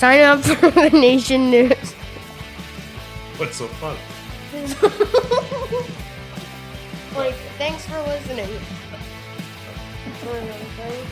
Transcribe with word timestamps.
sign 0.00 0.22
up 0.22 0.40
for 0.40 0.70
the 0.70 0.88
Nation 0.88 1.50
News. 1.50 1.92
What's 3.36 3.56
so 3.56 3.68
fun? 3.68 3.96
Like, 7.16 7.34
thanks 7.58 7.84
for 7.86 7.98
listening. 8.02 8.48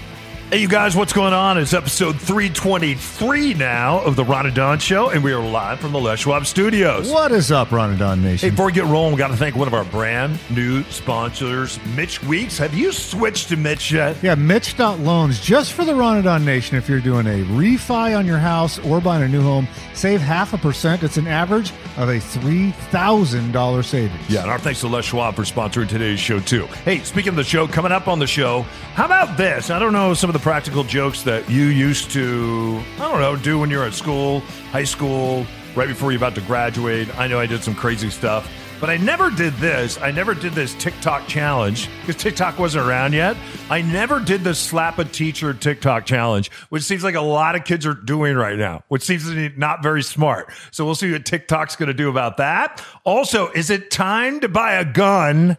Hey, 0.50 0.62
you 0.62 0.68
guys, 0.68 0.96
what's 0.96 1.12
going 1.12 1.34
on? 1.34 1.58
It's 1.58 1.74
episode 1.74 2.18
323 2.18 3.52
now 3.52 4.00
of 4.00 4.16
the 4.16 4.24
Ron 4.24 4.46
and 4.46 4.54
Don 4.54 4.78
Show, 4.78 5.10
and 5.10 5.22
we 5.22 5.30
are 5.30 5.42
live 5.46 5.78
from 5.78 5.92
the 5.92 6.00
Les 6.00 6.20
Schwab 6.20 6.46
Studios. 6.46 7.10
What 7.10 7.32
is 7.32 7.52
up, 7.52 7.70
Ron 7.70 7.90
and 7.90 7.98
Don 7.98 8.22
Nation? 8.22 8.46
Hey, 8.46 8.50
before 8.50 8.64
we 8.64 8.72
get 8.72 8.86
rolling, 8.86 9.12
we 9.12 9.18
got 9.18 9.28
to 9.28 9.36
thank 9.36 9.56
one 9.56 9.68
of 9.68 9.74
our 9.74 9.84
brand 9.84 10.38
new 10.48 10.84
sponsors, 10.84 11.78
Mitch 11.94 12.22
Weeks. 12.22 12.56
Have 12.56 12.72
you 12.72 12.92
switched 12.92 13.50
to 13.50 13.58
Mitch 13.58 13.92
yet? 13.92 14.16
yeah, 14.22 14.36
Mitch.loans 14.36 15.38
just 15.38 15.74
for 15.74 15.84
the 15.84 15.94
Ron 15.94 16.14
and 16.14 16.24
Don 16.24 16.46
Nation. 16.46 16.78
If 16.78 16.88
you're 16.88 17.00
doing 17.00 17.26
a 17.26 17.44
refi 17.44 18.16
on 18.16 18.24
your 18.24 18.38
house 18.38 18.78
or 18.78 19.02
buying 19.02 19.24
a 19.24 19.28
new 19.28 19.42
home, 19.42 19.68
save 19.92 20.22
half 20.22 20.54
a 20.54 20.58
percent. 20.58 21.02
It's 21.02 21.18
an 21.18 21.26
average 21.26 21.72
of 21.98 22.08
a 22.08 22.20
$3,000 22.20 23.84
savings. 23.84 24.30
Yeah, 24.30 24.42
and 24.42 24.50
our 24.50 24.58
thanks 24.58 24.80
to 24.80 24.88
Les 24.88 25.05
Schwab 25.05 25.34
for 25.36 25.42
sponsoring 25.42 25.90
today's 25.90 26.18
show, 26.20 26.40
too. 26.40 26.64
Hey, 26.86 27.00
speaking 27.00 27.30
of 27.30 27.36
the 27.36 27.44
show, 27.44 27.68
coming 27.68 27.92
up 27.92 28.08
on 28.08 28.18
the 28.18 28.27
show, 28.27 28.62
how 28.94 29.05
about 29.05 29.36
this? 29.36 29.68
I 29.68 29.78
don't 29.78 29.92
know 29.92 30.14
some 30.14 30.30
of 30.30 30.33
the 30.33 30.38
practical 30.39 30.84
jokes 30.84 31.22
that 31.22 31.48
you 31.50 31.64
used 31.64 32.11
to, 32.12 32.83
I 32.97 33.11
don't 33.11 33.20
know, 33.20 33.36
do 33.36 33.58
when 33.58 33.70
you 33.70 33.78
were 33.78 33.84
at 33.84 33.94
school, 33.94 34.41
high 34.70 34.84
school, 34.84 35.47
right 35.75 35.89
before 35.89 36.12
you're 36.12 36.19
about 36.19 36.34
to 36.34 36.41
graduate. 36.42 37.17
I 37.19 37.27
know 37.28 37.39
I 37.39 37.47
did 37.47 37.62
some 37.62 37.75
crazy 37.75 38.11
stuff, 38.11 38.50
but 38.80 38.91
I 38.91 38.97
never 38.97 39.30
did 39.30 39.55
this. 39.55 39.98
I 40.00 40.11
never 40.11 40.34
did 40.34 40.53
this 40.53 40.75
TikTok 40.75 41.27
challenge 41.27 41.89
because 42.00 42.20
TikTok 42.20 42.58
wasn't 42.58 42.86
around 42.86 43.12
yet. 43.12 43.36
I 43.70 43.83
never 43.83 44.20
did 44.20 44.45
the 44.45 44.55
slap 44.55 44.98
a 44.98 45.05
teacher 45.05 45.55
TikTok 45.55 46.06
challenge, 46.06 46.50
which 46.69 46.83
seems 46.83 47.05
like 47.05 47.14
a 47.14 47.20
lot 47.20 47.55
of 47.55 47.64
kids 47.64 47.86
are 47.86 47.95
doing 47.95 48.36
right 48.36 48.58
now, 48.58 48.83
which 48.89 49.02
seems 49.02 49.27
not 49.56 49.83
very 49.83 50.02
smart. 50.02 50.52
So 50.70 50.84
we'll 50.84 50.95
see 50.95 51.12
what 51.12 51.25
TikTok's 51.25 51.77
going 51.77 51.89
to 51.89 51.95
do 51.95 52.08
about 52.08 52.36
that. 52.39 52.84
Also, 53.05 53.50
is 53.50 53.70
it 53.70 53.91
time 53.91 54.41
to 54.41 54.48
buy 54.48 54.75
a 54.75 54.84
gun? 54.84 55.58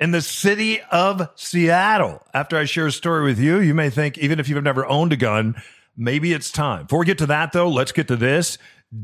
In 0.00 0.12
the 0.12 0.22
city 0.22 0.80
of 0.90 1.28
Seattle. 1.34 2.22
After 2.32 2.56
I 2.56 2.64
share 2.64 2.86
a 2.86 2.92
story 2.92 3.24
with 3.24 3.38
you, 3.38 3.58
you 3.60 3.74
may 3.74 3.90
think, 3.90 4.18
even 4.18 4.38
if 4.38 4.48
you've 4.48 4.62
never 4.62 4.86
owned 4.86 5.12
a 5.12 5.16
gun, 5.16 5.60
maybe 5.96 6.32
it's 6.32 6.50
time. 6.50 6.84
Before 6.84 7.00
we 7.00 7.06
get 7.06 7.18
to 7.18 7.26
that, 7.26 7.52
though, 7.52 7.68
let's 7.68 7.92
get 7.92 8.08
to 8.08 8.16
this. 8.16 8.58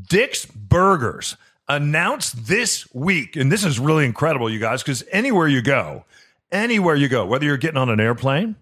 Dick's 0.09 0.47
Burgers 0.47 1.37
announced 1.69 2.47
this 2.47 2.93
week, 2.95 3.37
and 3.37 3.51
this 3.51 3.65
is 3.65 3.79
really 3.79 4.05
incredible, 4.05 4.49
you 4.49 4.59
guys, 4.59 4.83
because 4.83 5.05
anywhere 5.11 5.49
you 5.49 5.63
go, 5.63 6.05
anywhere 6.53 6.95
you 6.95 7.09
go, 7.09 7.27
whether 7.27 7.45
you're 7.45 7.57
getting 7.57 7.79
on 7.79 7.91
an 7.91 8.01
airplane, 8.01 8.57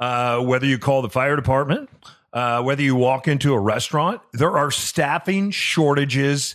uh, 0.00 0.40
whether 0.40 0.66
you 0.66 0.78
call 0.78 1.02
the 1.02 1.08
fire 1.08 1.36
department, 1.36 1.88
uh, 2.32 2.62
whether 2.62 2.82
you 2.82 2.94
walk 2.94 3.26
into 3.26 3.54
a 3.54 3.58
restaurant, 3.58 4.20
there 4.32 4.56
are 4.56 4.70
staffing 4.70 5.50
shortages 5.50 6.54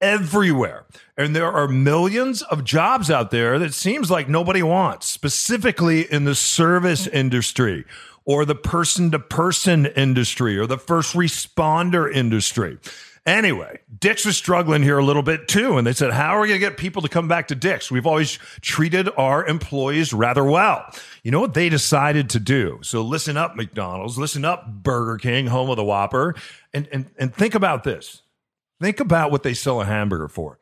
everywhere. 0.00 0.84
And 1.16 1.34
there 1.34 1.50
are 1.50 1.68
millions 1.68 2.42
of 2.42 2.64
jobs 2.64 3.10
out 3.10 3.30
there 3.30 3.58
that 3.60 3.72
seems 3.72 4.10
like 4.10 4.28
nobody 4.28 4.62
wants, 4.62 5.06
specifically 5.06 6.10
in 6.12 6.24
the 6.24 6.34
service 6.34 7.06
industry 7.06 7.84
or 8.24 8.44
the 8.44 8.54
person 8.54 9.10
to 9.12 9.18
person 9.18 9.86
industry 9.86 10.58
or 10.58 10.66
the 10.66 10.78
first 10.78 11.14
responder 11.14 12.12
industry. 12.12 12.78
Anyway, 13.26 13.78
Dick's 14.00 14.26
was 14.26 14.36
struggling 14.36 14.82
here 14.82 14.98
a 14.98 15.04
little 15.04 15.22
bit 15.22 15.48
too. 15.48 15.78
And 15.78 15.86
they 15.86 15.94
said, 15.94 16.12
How 16.12 16.36
are 16.36 16.40
we 16.40 16.48
going 16.48 16.60
to 16.60 16.66
get 16.66 16.76
people 16.76 17.00
to 17.02 17.08
come 17.08 17.26
back 17.26 17.48
to 17.48 17.54
Dick's? 17.54 17.90
We've 17.90 18.06
always 18.06 18.38
treated 18.60 19.08
our 19.16 19.46
employees 19.46 20.12
rather 20.12 20.44
well. 20.44 20.84
You 21.22 21.30
know 21.30 21.40
what 21.40 21.54
they 21.54 21.70
decided 21.70 22.28
to 22.30 22.40
do? 22.40 22.80
So 22.82 23.00
listen 23.00 23.38
up, 23.38 23.56
McDonald's, 23.56 24.18
listen 24.18 24.44
up, 24.44 24.66
Burger 24.82 25.16
King, 25.16 25.46
home 25.46 25.70
of 25.70 25.76
the 25.76 25.84
Whopper, 25.84 26.34
and, 26.74 26.86
and, 26.92 27.10
and 27.18 27.34
think 27.34 27.54
about 27.54 27.84
this. 27.84 28.20
Think 28.80 29.00
about 29.00 29.30
what 29.30 29.42
they 29.42 29.54
sell 29.54 29.80
a 29.80 29.86
hamburger 29.86 30.28
for. 30.28 30.58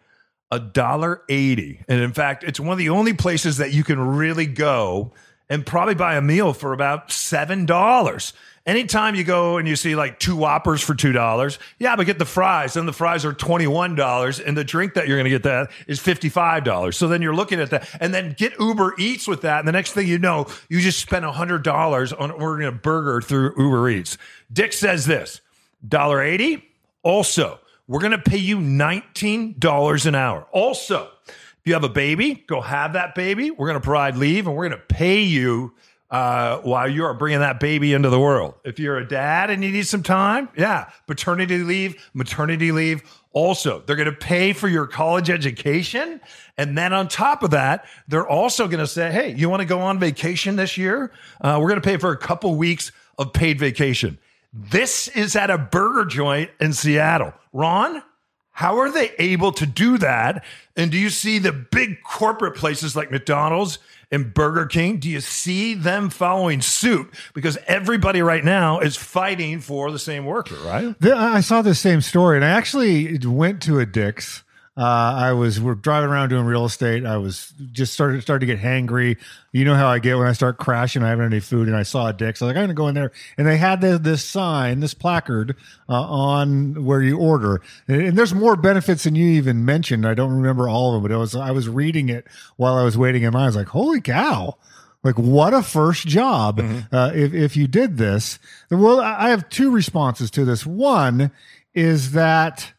A 0.52 0.60
dollar 0.60 1.22
eighty. 1.30 1.80
And 1.88 2.00
in 2.00 2.12
fact, 2.12 2.44
it's 2.44 2.60
one 2.60 2.72
of 2.72 2.78
the 2.78 2.90
only 2.90 3.14
places 3.14 3.56
that 3.56 3.72
you 3.72 3.82
can 3.82 3.98
really 3.98 4.46
go 4.46 5.10
and 5.48 5.66
probably 5.66 5.94
buy 5.94 6.14
a 6.14 6.20
meal 6.20 6.52
for 6.52 6.74
about 6.74 7.10
seven 7.10 7.64
dollars. 7.66 8.34
Anytime 8.64 9.14
you 9.14 9.24
go 9.24 9.56
and 9.56 9.66
you 9.66 9.74
see 9.74 9.96
like 9.96 10.20
two 10.20 10.36
whoppers 10.36 10.82
for 10.82 10.94
two 10.94 11.10
dollars, 11.10 11.58
yeah, 11.78 11.96
but 11.96 12.04
get 12.06 12.18
the 12.18 12.26
fries. 12.26 12.74
Then 12.74 12.84
the 12.86 12.92
fries 12.92 13.24
are 13.24 13.32
twenty-one 13.32 13.94
dollars, 13.94 14.38
and 14.40 14.54
the 14.54 14.62
drink 14.62 14.92
that 14.94 15.08
you're 15.08 15.16
gonna 15.16 15.30
get 15.30 15.42
that 15.44 15.70
is 15.86 15.98
fifty-five 15.98 16.64
dollars. 16.64 16.98
So 16.98 17.08
then 17.08 17.22
you're 17.22 17.34
looking 17.34 17.58
at 17.58 17.70
that, 17.70 17.88
and 17.98 18.12
then 18.12 18.34
get 18.36 18.52
Uber 18.60 18.94
Eats 18.98 19.26
with 19.26 19.40
that, 19.40 19.58
and 19.58 19.66
the 19.66 19.72
next 19.72 19.92
thing 19.92 20.06
you 20.06 20.18
know, 20.18 20.46
you 20.68 20.80
just 20.80 21.00
spent 21.00 21.24
hundred 21.24 21.64
dollars 21.64 22.12
on 22.12 22.30
ordering 22.30 22.68
a 22.68 22.72
burger 22.72 23.20
through 23.22 23.54
Uber 23.56 23.88
Eats. 23.88 24.18
Dick 24.52 24.74
says 24.74 25.06
this: 25.06 25.40
dollar 25.88 26.22
eighty. 26.22 26.68
Also, 27.02 27.58
we're 27.86 28.00
going 28.00 28.12
to 28.12 28.18
pay 28.18 28.38
you 28.38 28.58
$19 28.58 30.06
an 30.06 30.14
hour. 30.14 30.46
Also, 30.52 31.10
if 31.26 31.60
you 31.64 31.74
have 31.74 31.84
a 31.84 31.88
baby, 31.88 32.44
go 32.46 32.60
have 32.60 32.94
that 32.94 33.14
baby. 33.14 33.50
We're 33.50 33.68
going 33.68 33.80
to 33.80 33.84
provide 33.84 34.16
leave 34.16 34.46
and 34.46 34.56
we're 34.56 34.68
going 34.68 34.80
to 34.80 34.86
pay 34.86 35.22
you 35.22 35.74
uh, 36.12 36.58
while 36.58 36.88
you 36.88 37.04
are 37.04 37.14
bringing 37.14 37.40
that 37.40 37.58
baby 37.58 37.94
into 37.94 38.10
the 38.10 38.20
world. 38.20 38.54
If 38.64 38.78
you're 38.78 38.98
a 38.98 39.08
dad 39.08 39.48
and 39.48 39.64
you 39.64 39.70
need 39.72 39.86
some 39.86 40.02
time, 40.02 40.50
yeah, 40.56 40.90
paternity 41.06 41.58
leave, 41.58 42.10
maternity 42.12 42.70
leave. 42.70 43.02
Also, 43.32 43.80
they're 43.86 43.96
going 43.96 44.10
to 44.10 44.16
pay 44.16 44.52
for 44.52 44.68
your 44.68 44.86
college 44.86 45.30
education. 45.30 46.20
And 46.58 46.76
then 46.76 46.92
on 46.92 47.08
top 47.08 47.42
of 47.42 47.52
that, 47.52 47.86
they're 48.08 48.28
also 48.28 48.66
going 48.68 48.80
to 48.80 48.86
say, 48.86 49.10
hey, 49.10 49.34
you 49.34 49.48
want 49.48 49.60
to 49.60 49.66
go 49.66 49.80
on 49.80 49.98
vacation 49.98 50.56
this 50.56 50.76
year? 50.76 51.12
Uh, 51.40 51.58
we're 51.60 51.68
going 51.68 51.80
to 51.80 51.88
pay 51.88 51.96
for 51.96 52.12
a 52.12 52.18
couple 52.18 52.54
weeks 52.56 52.92
of 53.16 53.32
paid 53.32 53.58
vacation. 53.58 54.18
This 54.52 55.08
is 55.08 55.34
at 55.34 55.50
a 55.50 55.58
burger 55.58 56.04
joint 56.04 56.50
in 56.60 56.72
Seattle. 56.72 57.32
Ron, 57.52 58.02
how 58.50 58.78
are 58.78 58.90
they 58.90 59.12
able 59.18 59.50
to 59.52 59.64
do 59.64 59.96
that? 59.98 60.44
And 60.76 60.90
do 60.90 60.98
you 60.98 61.08
see 61.08 61.38
the 61.38 61.52
big 61.52 62.02
corporate 62.02 62.54
places 62.54 62.94
like 62.94 63.10
McDonald's 63.10 63.78
and 64.10 64.34
Burger 64.34 64.66
King? 64.66 64.98
Do 64.98 65.08
you 65.08 65.22
see 65.22 65.72
them 65.72 66.10
following 66.10 66.60
suit? 66.60 67.10
Because 67.32 67.56
everybody 67.66 68.20
right 68.20 68.44
now 68.44 68.78
is 68.80 68.94
fighting 68.94 69.60
for 69.60 69.90
the 69.90 69.98
same 69.98 70.26
worker, 70.26 70.56
right? 70.66 70.94
I 71.02 71.40
saw 71.40 71.62
the 71.62 71.74
same 71.74 72.02
story, 72.02 72.36
and 72.36 72.44
I 72.44 72.50
actually 72.50 73.18
went 73.18 73.62
to 73.62 73.78
a 73.78 73.86
Dick's. 73.86 74.44
Uh, 74.74 74.80
I 74.80 75.32
was 75.32 75.60
we're 75.60 75.74
driving 75.74 76.08
around 76.08 76.30
doing 76.30 76.46
real 76.46 76.64
estate. 76.64 77.04
I 77.04 77.18
was 77.18 77.52
just 77.72 77.92
started 77.92 78.22
started 78.22 78.46
to 78.46 78.54
get 78.54 78.58
hangry. 78.58 79.18
You 79.52 79.66
know 79.66 79.74
how 79.74 79.88
I 79.88 79.98
get 79.98 80.16
when 80.16 80.26
I 80.26 80.32
start 80.32 80.56
crashing. 80.56 81.02
I 81.02 81.10
haven't 81.10 81.26
any 81.26 81.40
food, 81.40 81.68
and 81.68 81.76
I 81.76 81.82
saw 81.82 82.08
a 82.08 82.12
Dick's. 82.14 82.38
So 82.38 82.46
I 82.46 82.48
was 82.48 82.54
like, 82.54 82.60
I'm 82.62 82.64
gonna 82.68 82.74
go 82.74 82.88
in 82.88 82.94
there, 82.94 83.12
and 83.36 83.46
they 83.46 83.58
had 83.58 83.82
this, 83.82 83.98
this 84.00 84.24
sign, 84.24 84.80
this 84.80 84.94
placard 84.94 85.56
uh, 85.90 86.02
on 86.02 86.86
where 86.86 87.02
you 87.02 87.18
order, 87.18 87.60
and, 87.86 88.00
and 88.00 88.18
there's 88.18 88.32
more 88.32 88.56
benefits 88.56 89.04
than 89.04 89.14
you 89.14 89.26
even 89.32 89.66
mentioned. 89.66 90.06
I 90.06 90.14
don't 90.14 90.32
remember 90.32 90.70
all 90.70 90.88
of 90.88 90.94
them, 90.94 91.02
but 91.02 91.14
it 91.14 91.18
was 91.18 91.36
I 91.36 91.50
was 91.50 91.68
reading 91.68 92.08
it 92.08 92.26
while 92.56 92.76
I 92.76 92.82
was 92.82 92.96
waiting 92.96 93.24
in 93.24 93.34
line. 93.34 93.42
I 93.42 93.46
was 93.46 93.56
like, 93.56 93.68
holy 93.68 94.00
cow! 94.00 94.56
Like 95.04 95.18
what 95.18 95.52
a 95.52 95.62
first 95.62 96.06
job 96.06 96.60
uh, 96.90 97.12
if 97.14 97.34
if 97.34 97.56
you 97.58 97.66
did 97.66 97.98
this. 97.98 98.38
Well, 98.70 99.00
I 99.00 99.28
have 99.28 99.50
two 99.50 99.70
responses 99.70 100.30
to 100.30 100.46
this. 100.46 100.64
One 100.64 101.30
is 101.74 102.12
that 102.12 102.72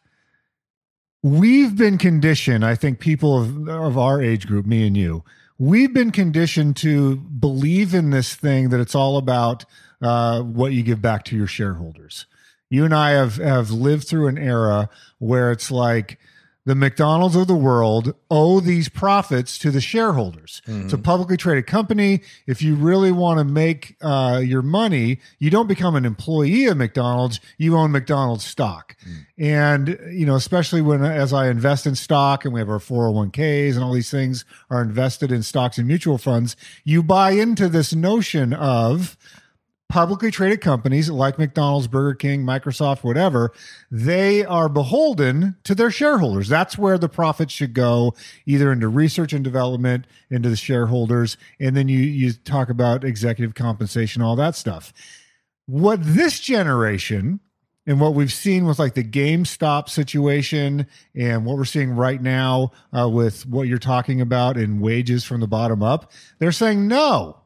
we've 1.24 1.74
been 1.74 1.96
conditioned. 1.96 2.64
I 2.64 2.76
think 2.76 3.00
people 3.00 3.40
of 3.40 3.68
of 3.68 3.98
our 3.98 4.22
age 4.22 4.46
group, 4.46 4.66
me 4.66 4.86
and 4.86 4.96
you, 4.96 5.24
we've 5.58 5.92
been 5.92 6.12
conditioned 6.12 6.76
to 6.76 7.16
believe 7.16 7.94
in 7.94 8.10
this 8.10 8.34
thing 8.34 8.68
that 8.68 8.78
it's 8.78 8.94
all 8.94 9.16
about 9.16 9.64
uh, 10.02 10.42
what 10.42 10.72
you 10.72 10.82
give 10.82 11.00
back 11.00 11.24
to 11.24 11.36
your 11.36 11.46
shareholders. 11.46 12.26
You 12.68 12.84
and 12.84 12.94
I 12.94 13.12
have 13.12 13.36
have 13.36 13.70
lived 13.70 14.06
through 14.06 14.28
an 14.28 14.38
era 14.38 14.90
where 15.18 15.50
it's 15.50 15.70
like 15.70 16.18
the 16.66 16.74
McDonald's 16.74 17.36
of 17.36 17.46
the 17.46 17.54
world 17.54 18.14
owe 18.30 18.58
these 18.60 18.88
profits 18.88 19.58
to 19.58 19.70
the 19.70 19.80
shareholders. 19.82 20.62
It's 20.66 20.92
a 20.94 20.98
publicly 20.98 21.36
traded 21.36 21.66
company. 21.66 22.22
If 22.46 22.62
you 22.62 22.74
really 22.74 23.12
want 23.12 23.38
to 23.38 23.44
make 23.44 23.96
uh, 24.00 24.40
your 24.42 24.62
money, 24.62 25.18
you 25.38 25.50
don't 25.50 25.66
become 25.66 25.94
an 25.94 26.06
employee 26.06 26.64
of 26.66 26.78
McDonald's. 26.78 27.38
You 27.58 27.76
own 27.76 27.92
McDonald's 27.92 28.44
stock. 28.44 28.96
And, 29.38 29.98
you 30.10 30.24
know, 30.24 30.36
especially 30.36 30.80
when 30.80 31.04
as 31.04 31.32
I 31.34 31.48
invest 31.48 31.86
in 31.86 31.94
stock 31.96 32.44
and 32.44 32.54
we 32.54 32.60
have 32.60 32.70
our 32.70 32.78
401ks 32.78 33.74
and 33.74 33.84
all 33.84 33.92
these 33.92 34.10
things 34.10 34.44
are 34.70 34.80
invested 34.80 35.30
in 35.30 35.42
stocks 35.42 35.76
and 35.76 35.86
mutual 35.86 36.16
funds, 36.16 36.56
you 36.84 37.02
buy 37.02 37.32
into 37.32 37.68
this 37.68 37.94
notion 37.94 38.54
of 38.54 39.18
publicly 39.94 40.32
traded 40.32 40.60
companies 40.60 41.08
like 41.08 41.38
McDonald's, 41.38 41.86
Burger 41.86 42.16
King, 42.16 42.44
Microsoft, 42.44 43.04
whatever, 43.04 43.52
they 43.92 44.44
are 44.44 44.68
beholden 44.68 45.54
to 45.62 45.72
their 45.72 45.92
shareholders. 45.92 46.48
That's 46.48 46.76
where 46.76 46.98
the 46.98 47.08
profits 47.08 47.52
should 47.52 47.74
go, 47.74 48.12
either 48.44 48.72
into 48.72 48.88
research 48.88 49.32
and 49.32 49.44
development, 49.44 50.08
into 50.30 50.48
the 50.48 50.56
shareholders, 50.56 51.36
and 51.60 51.76
then 51.76 51.86
you 51.86 52.00
you 52.00 52.32
talk 52.32 52.70
about 52.70 53.04
executive 53.04 53.54
compensation, 53.54 54.20
all 54.20 54.34
that 54.34 54.56
stuff. 54.56 54.92
What 55.66 56.00
this 56.02 56.40
generation 56.40 57.38
and 57.86 58.00
what 58.00 58.14
we've 58.14 58.32
seen 58.32 58.64
with 58.64 58.80
like 58.80 58.94
the 58.94 59.04
GameStop 59.04 59.88
situation 59.88 60.88
and 61.14 61.46
what 61.46 61.56
we're 61.56 61.64
seeing 61.64 61.94
right 61.94 62.20
now 62.20 62.72
uh, 62.92 63.08
with 63.08 63.46
what 63.46 63.68
you're 63.68 63.78
talking 63.78 64.20
about 64.20 64.56
in 64.56 64.80
wages 64.80 65.22
from 65.22 65.40
the 65.40 65.46
bottom 65.46 65.84
up, 65.84 66.10
they're 66.40 66.50
saying 66.50 66.88
no. 66.88 67.43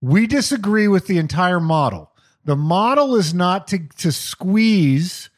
We 0.00 0.26
disagree 0.26 0.88
with 0.88 1.06
the 1.06 1.18
entire 1.18 1.60
model. 1.60 2.12
The 2.44 2.56
model 2.56 3.16
is 3.16 3.34
not 3.34 3.66
to, 3.68 3.80
to 3.98 4.12
squeeze 4.12 5.30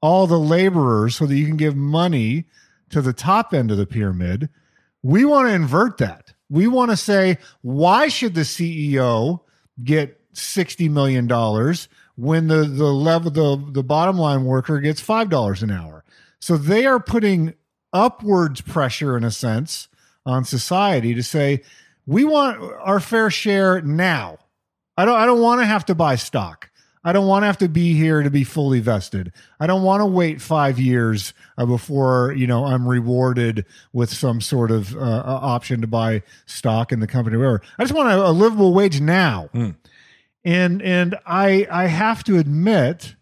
all 0.00 0.26
the 0.26 0.38
laborers 0.38 1.16
so 1.16 1.26
that 1.26 1.36
you 1.36 1.46
can 1.46 1.56
give 1.56 1.76
money 1.76 2.46
to 2.90 3.00
the 3.00 3.12
top 3.12 3.54
end 3.54 3.70
of 3.70 3.78
the 3.78 3.86
pyramid. 3.86 4.48
We 5.02 5.24
want 5.24 5.48
to 5.48 5.54
invert 5.54 5.98
that. 5.98 6.34
We 6.48 6.66
want 6.66 6.90
to 6.90 6.96
say, 6.96 7.38
why 7.62 8.08
should 8.08 8.34
the 8.34 8.42
CEO 8.42 9.40
get 9.82 10.20
$60 10.34 10.90
million 10.90 11.28
when 12.16 12.48
the, 12.48 12.64
the 12.64 12.92
level, 12.92 13.30
the, 13.30 13.72
the 13.72 13.82
bottom 13.82 14.18
line 14.18 14.44
worker 14.44 14.80
gets 14.80 15.00
$5 15.00 15.62
an 15.62 15.70
hour? 15.70 16.04
So 16.40 16.56
they 16.56 16.86
are 16.86 17.00
putting 17.00 17.54
upwards 17.92 18.60
pressure 18.60 19.16
in 19.16 19.24
a 19.24 19.30
sense 19.30 19.88
on 20.24 20.44
society 20.44 21.14
to 21.14 21.22
say, 21.22 21.62
we 22.06 22.24
want 22.24 22.62
our 22.80 23.00
fair 23.00 23.30
share 23.30 23.80
now. 23.82 24.38
I 24.96 25.04
don't 25.04 25.16
I 25.16 25.26
don't 25.26 25.40
want 25.40 25.60
to 25.60 25.66
have 25.66 25.84
to 25.86 25.94
buy 25.94 26.16
stock. 26.16 26.70
I 27.04 27.12
don't 27.12 27.28
want 27.28 27.44
to 27.44 27.46
have 27.46 27.58
to 27.58 27.68
be 27.68 27.94
here 27.94 28.24
to 28.24 28.30
be 28.30 28.42
fully 28.42 28.80
vested. 28.80 29.32
I 29.60 29.68
don't 29.68 29.84
want 29.84 30.00
to 30.00 30.06
wait 30.06 30.42
five 30.42 30.80
years 30.80 31.34
uh, 31.56 31.64
before 31.64 32.32
you 32.36 32.46
know 32.46 32.64
I'm 32.64 32.88
rewarded 32.88 33.64
with 33.92 34.12
some 34.12 34.40
sort 34.40 34.70
of 34.70 34.96
uh, 34.96 35.22
option 35.24 35.80
to 35.82 35.86
buy 35.86 36.22
stock 36.46 36.92
in 36.92 37.00
the 37.00 37.06
company. 37.06 37.36
Or 37.36 37.40
Whatever. 37.40 37.62
I 37.78 37.82
just 37.84 37.94
want 37.94 38.08
a, 38.08 38.26
a 38.26 38.32
livable 38.32 38.74
wage 38.74 39.00
now. 39.00 39.50
And 40.44 40.82
and 40.82 41.16
I 41.26 41.66
I 41.70 41.86
have 41.86 42.24
to 42.24 42.38
admit 42.38 43.14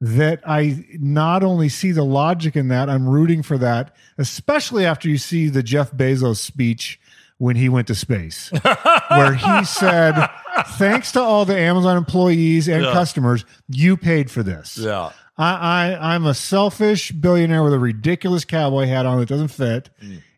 that 0.00 0.40
I 0.46 0.84
not 0.98 1.42
only 1.42 1.68
see 1.68 1.90
the 1.90 2.04
logic 2.04 2.54
in 2.54 2.68
that, 2.68 2.90
I'm 2.90 3.08
rooting 3.08 3.42
for 3.42 3.56
that, 3.58 3.96
especially 4.18 4.84
after 4.84 5.08
you 5.08 5.16
see 5.16 5.48
the 5.48 5.62
Jeff 5.62 5.90
Bezos 5.92 6.36
speech 6.36 7.00
when 7.38 7.56
he 7.56 7.68
went 7.68 7.86
to 7.88 7.94
space, 7.94 8.50
where 9.08 9.34
he 9.34 9.64
said, 9.64 10.14
"Thanks 10.78 11.12
to 11.12 11.20
all 11.20 11.44
the 11.44 11.56
Amazon 11.58 11.96
employees 11.96 12.68
and 12.68 12.82
Yeah. 12.84 12.92
customers, 12.92 13.44
you 13.68 13.96
paid 13.96 14.30
for 14.30 14.42
this." 14.42 14.78
Yeah. 14.78 15.10
I, 15.38 15.92
I 15.92 16.14
I'm 16.14 16.24
a 16.24 16.32
selfish 16.34 17.12
billionaire 17.12 17.62
with 17.62 17.74
a 17.74 17.78
ridiculous 17.78 18.44
cowboy 18.46 18.86
hat 18.86 19.04
on 19.04 19.18
that 19.20 19.28
doesn't 19.28 19.48
fit, 19.48 19.90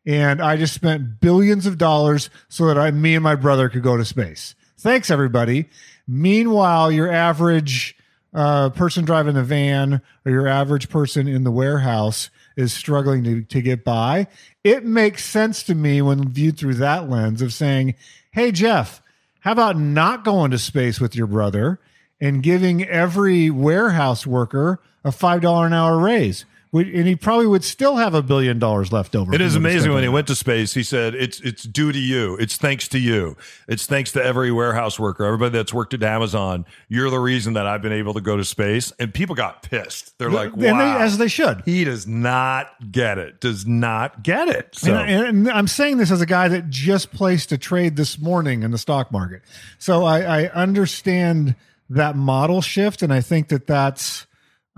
and 0.04 0.42
I 0.42 0.56
just 0.56 0.74
spent 0.74 1.20
billions 1.20 1.66
of 1.66 1.78
dollars 1.78 2.30
so 2.48 2.66
that 2.66 2.76
I, 2.78 2.90
me 2.90 3.14
and 3.14 3.22
my 3.22 3.36
brother 3.36 3.68
could 3.68 3.82
go 3.84 3.96
to 3.96 4.04
space. 4.04 4.56
Thanks, 4.78 5.10
everybody. 5.10 5.68
Meanwhile, 6.08 6.90
your 6.90 7.10
average 7.12 7.96
uh, 8.34 8.70
person 8.70 9.04
driving 9.04 9.34
the 9.34 9.42
van 9.44 10.00
or 10.24 10.32
your 10.32 10.48
average 10.48 10.88
person 10.88 11.28
in 11.28 11.44
the 11.44 11.50
warehouse 11.50 12.30
is 12.56 12.72
struggling 12.72 13.22
to, 13.24 13.42
to 13.44 13.60
get 13.62 13.84
by. 13.84 14.26
It 14.68 14.84
makes 14.84 15.24
sense 15.24 15.62
to 15.62 15.74
me 15.74 16.02
when 16.02 16.28
viewed 16.28 16.58
through 16.58 16.74
that 16.74 17.08
lens 17.08 17.40
of 17.40 17.54
saying, 17.54 17.94
"Hey, 18.32 18.52
Jeff, 18.52 19.00
how 19.40 19.52
about 19.52 19.78
not 19.78 20.24
going 20.24 20.50
to 20.50 20.58
space 20.58 21.00
with 21.00 21.16
your 21.16 21.26
brother?" 21.26 21.80
and 22.20 22.42
giving 22.42 22.84
every 22.84 23.48
warehouse 23.48 24.26
worker 24.26 24.78
a 25.02 25.10
five 25.10 25.40
dollar 25.40 25.66
an 25.66 25.72
hour 25.72 25.96
raise. 25.98 26.44
And 26.70 27.06
he 27.08 27.16
probably 27.16 27.46
would 27.46 27.64
still 27.64 27.96
have 27.96 28.12
a 28.12 28.20
billion 28.22 28.58
dollars 28.58 28.92
left 28.92 29.16
over. 29.16 29.34
It 29.34 29.40
is 29.40 29.56
amazing 29.56 29.90
when 29.92 30.02
he 30.02 30.08
went 30.10 30.26
to 30.26 30.34
space. 30.34 30.74
He 30.74 30.82
said, 30.82 31.14
"It's 31.14 31.40
it's 31.40 31.62
due 31.62 31.92
to 31.92 31.98
you. 31.98 32.36
It's 32.36 32.56
thanks 32.58 32.88
to 32.88 32.98
you. 32.98 33.36
It's 33.68 33.86
thanks 33.86 34.12
to 34.12 34.22
every 34.24 34.52
warehouse 34.52 34.98
worker, 35.00 35.24
everybody 35.24 35.52
that's 35.52 35.72
worked 35.72 35.94
at 35.94 36.02
Amazon. 36.02 36.66
You're 36.88 37.08
the 37.08 37.20
reason 37.20 37.54
that 37.54 37.66
I've 37.66 37.80
been 37.80 37.92
able 37.92 38.12
to 38.14 38.20
go 38.20 38.36
to 38.36 38.44
space." 38.44 38.92
And 38.98 39.14
people 39.14 39.34
got 39.34 39.62
pissed. 39.62 40.18
They're 40.18 40.30
like, 40.30 40.52
And 40.52 40.60
they- 40.62 40.72
"Wow." 40.72 40.98
as 40.98 41.16
they 41.16 41.28
should. 41.28 41.62
he 41.64 41.84
does 41.84 42.06
not 42.06 42.92
get 42.92 43.16
it. 43.16 43.40
Does 43.40 43.66
not 43.66 44.22
get 44.22 44.48
it. 44.48 44.68
So 44.74 44.94
And, 44.94 44.98
I- 45.24 45.28
and 45.28 45.50
I'm 45.50 45.68
saying 45.68 45.96
this 45.96 46.10
as 46.10 46.20
a 46.20 46.26
guy 46.26 46.48
that 46.48 46.68
just 46.68 47.12
placed 47.12 47.50
a 47.50 47.56
trade 47.58 47.96
this 47.96 48.18
morning 48.18 48.62
in 48.62 48.72
the 48.72 48.78
stock 48.78 49.10
market. 49.10 49.40
So 49.78 50.04
I, 50.04 50.42
I 50.42 50.48
understand 50.48 51.54
that 51.88 52.14
model 52.14 52.60
shift, 52.60 53.00
and 53.02 53.10
I 53.12 53.22
think 53.22 53.48
that 53.48 53.66
that's 53.66 54.26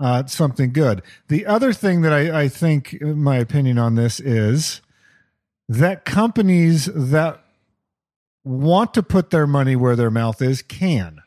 uh, 0.01 0.25
something 0.25 0.73
good. 0.73 1.03
The 1.27 1.45
other 1.45 1.71
thing 1.73 2.01
that 2.01 2.11
I, 2.11 2.41
I 2.41 2.47
think, 2.47 2.99
my 3.01 3.37
opinion 3.37 3.77
on 3.77 3.95
this 3.95 4.19
is 4.19 4.81
that 5.69 6.05
companies 6.05 6.89
that 6.93 7.43
want 8.43 8.93
to 8.95 9.03
put 9.03 9.29
their 9.29 9.45
money 9.45 9.75
where 9.75 9.95
their 9.95 10.09
mouth 10.09 10.41
is 10.41 10.63
can. 10.63 11.21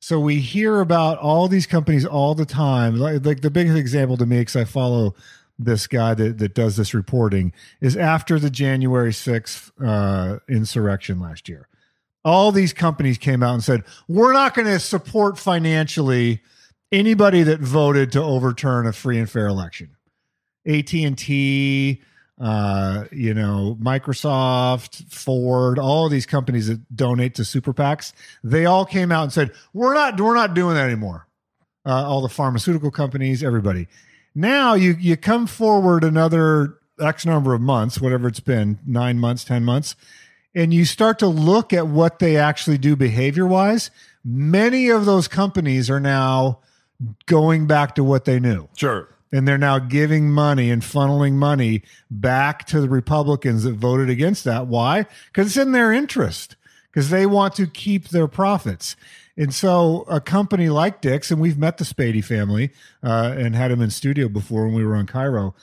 So 0.00 0.18
we 0.18 0.40
hear 0.40 0.80
about 0.80 1.18
all 1.18 1.48
these 1.48 1.66
companies 1.66 2.06
all 2.06 2.34
the 2.34 2.46
time. 2.46 2.96
Like, 2.96 3.24
like 3.26 3.40
the 3.42 3.50
biggest 3.50 3.76
example 3.76 4.16
to 4.16 4.26
me, 4.26 4.38
because 4.38 4.56
I 4.56 4.64
follow 4.64 5.14
this 5.58 5.86
guy 5.86 6.14
that, 6.14 6.38
that 6.38 6.54
does 6.54 6.76
this 6.76 6.94
reporting, 6.94 7.52
is 7.80 7.96
after 7.96 8.38
the 8.38 8.48
January 8.48 9.10
6th 9.10 9.70
uh, 9.84 10.38
insurrection 10.48 11.20
last 11.20 11.48
year. 11.48 11.68
All 12.24 12.52
these 12.52 12.72
companies 12.72 13.18
came 13.18 13.42
out 13.42 13.54
and 13.54 13.64
said, 13.64 13.84
we're 14.06 14.32
not 14.32 14.54
going 14.54 14.66
to 14.66 14.80
support 14.80 15.38
financially 15.38 16.40
anybody 16.92 17.42
that 17.42 17.60
voted 17.60 18.12
to 18.12 18.22
overturn 18.22 18.86
a 18.86 18.92
free 18.92 19.18
and 19.18 19.28
fair 19.28 19.46
election. 19.46 19.90
AT&T, 20.66 22.02
uh, 22.40 23.04
you 23.10 23.34
know, 23.34 23.76
Microsoft, 23.80 25.12
Ford, 25.12 25.78
all 25.78 26.06
of 26.06 26.12
these 26.12 26.26
companies 26.26 26.68
that 26.68 26.94
donate 26.94 27.34
to 27.36 27.44
super 27.44 27.72
PACs, 27.72 28.12
they 28.44 28.66
all 28.66 28.84
came 28.84 29.10
out 29.10 29.24
and 29.24 29.32
said, 29.32 29.52
"We're 29.72 29.94
not, 29.94 30.20
we're 30.20 30.34
not 30.34 30.54
doing 30.54 30.74
that 30.74 30.84
anymore." 30.84 31.26
Uh, 31.84 32.04
all 32.06 32.20
the 32.20 32.28
pharmaceutical 32.28 32.90
companies, 32.90 33.42
everybody. 33.42 33.88
Now 34.34 34.74
you 34.74 34.94
you 35.00 35.16
come 35.16 35.46
forward 35.46 36.04
another 36.04 36.78
X 37.00 37.26
number 37.26 37.54
of 37.54 37.60
months, 37.60 38.00
whatever 38.00 38.28
it's 38.28 38.40
been, 38.40 38.78
nine 38.86 39.18
months, 39.18 39.42
ten 39.42 39.64
months, 39.64 39.96
and 40.54 40.72
you 40.72 40.84
start 40.84 41.18
to 41.20 41.26
look 41.26 41.72
at 41.72 41.88
what 41.88 42.18
they 42.18 42.36
actually 42.36 42.78
do 42.78 42.94
behavior 42.94 43.46
wise. 43.46 43.90
Many 44.24 44.90
of 44.90 45.06
those 45.06 45.26
companies 45.26 45.88
are 45.88 46.00
now 46.00 46.60
going 47.26 47.66
back 47.66 47.94
to 47.94 48.04
what 48.04 48.24
they 48.24 48.40
knew 48.40 48.68
sure. 48.76 49.08
and 49.32 49.46
they're 49.46 49.58
now 49.58 49.78
giving 49.78 50.30
money 50.30 50.70
and 50.70 50.82
funneling 50.82 51.34
money 51.34 51.82
back 52.10 52.66
to 52.66 52.80
the 52.80 52.88
Republicans 52.88 53.62
that 53.64 53.74
voted 53.74 54.10
against 54.10 54.44
that. 54.44 54.66
Why? 54.66 55.06
Because 55.26 55.48
it's 55.48 55.56
in 55.56 55.72
their 55.72 55.92
interest, 55.92 56.56
because 56.90 57.10
they 57.10 57.26
want 57.26 57.54
to 57.54 57.66
keep 57.66 58.08
their 58.08 58.26
profits. 58.28 58.96
And 59.36 59.54
so, 59.54 60.04
a 60.08 60.20
company 60.20 60.68
like 60.68 61.00
Dick's, 61.00 61.30
and 61.30 61.40
we've 61.40 61.56
met 61.56 61.78
the 61.78 61.84
Spady 61.84 62.24
family 62.24 62.72
uh, 63.04 63.36
and 63.38 63.54
had 63.54 63.70
them 63.70 63.80
in 63.80 63.90
studio 63.90 64.28
before 64.28 64.64
when 64.64 64.74
we 64.74 64.84
were 64.84 64.96
on 64.96 65.06
KIRO. 65.06 65.54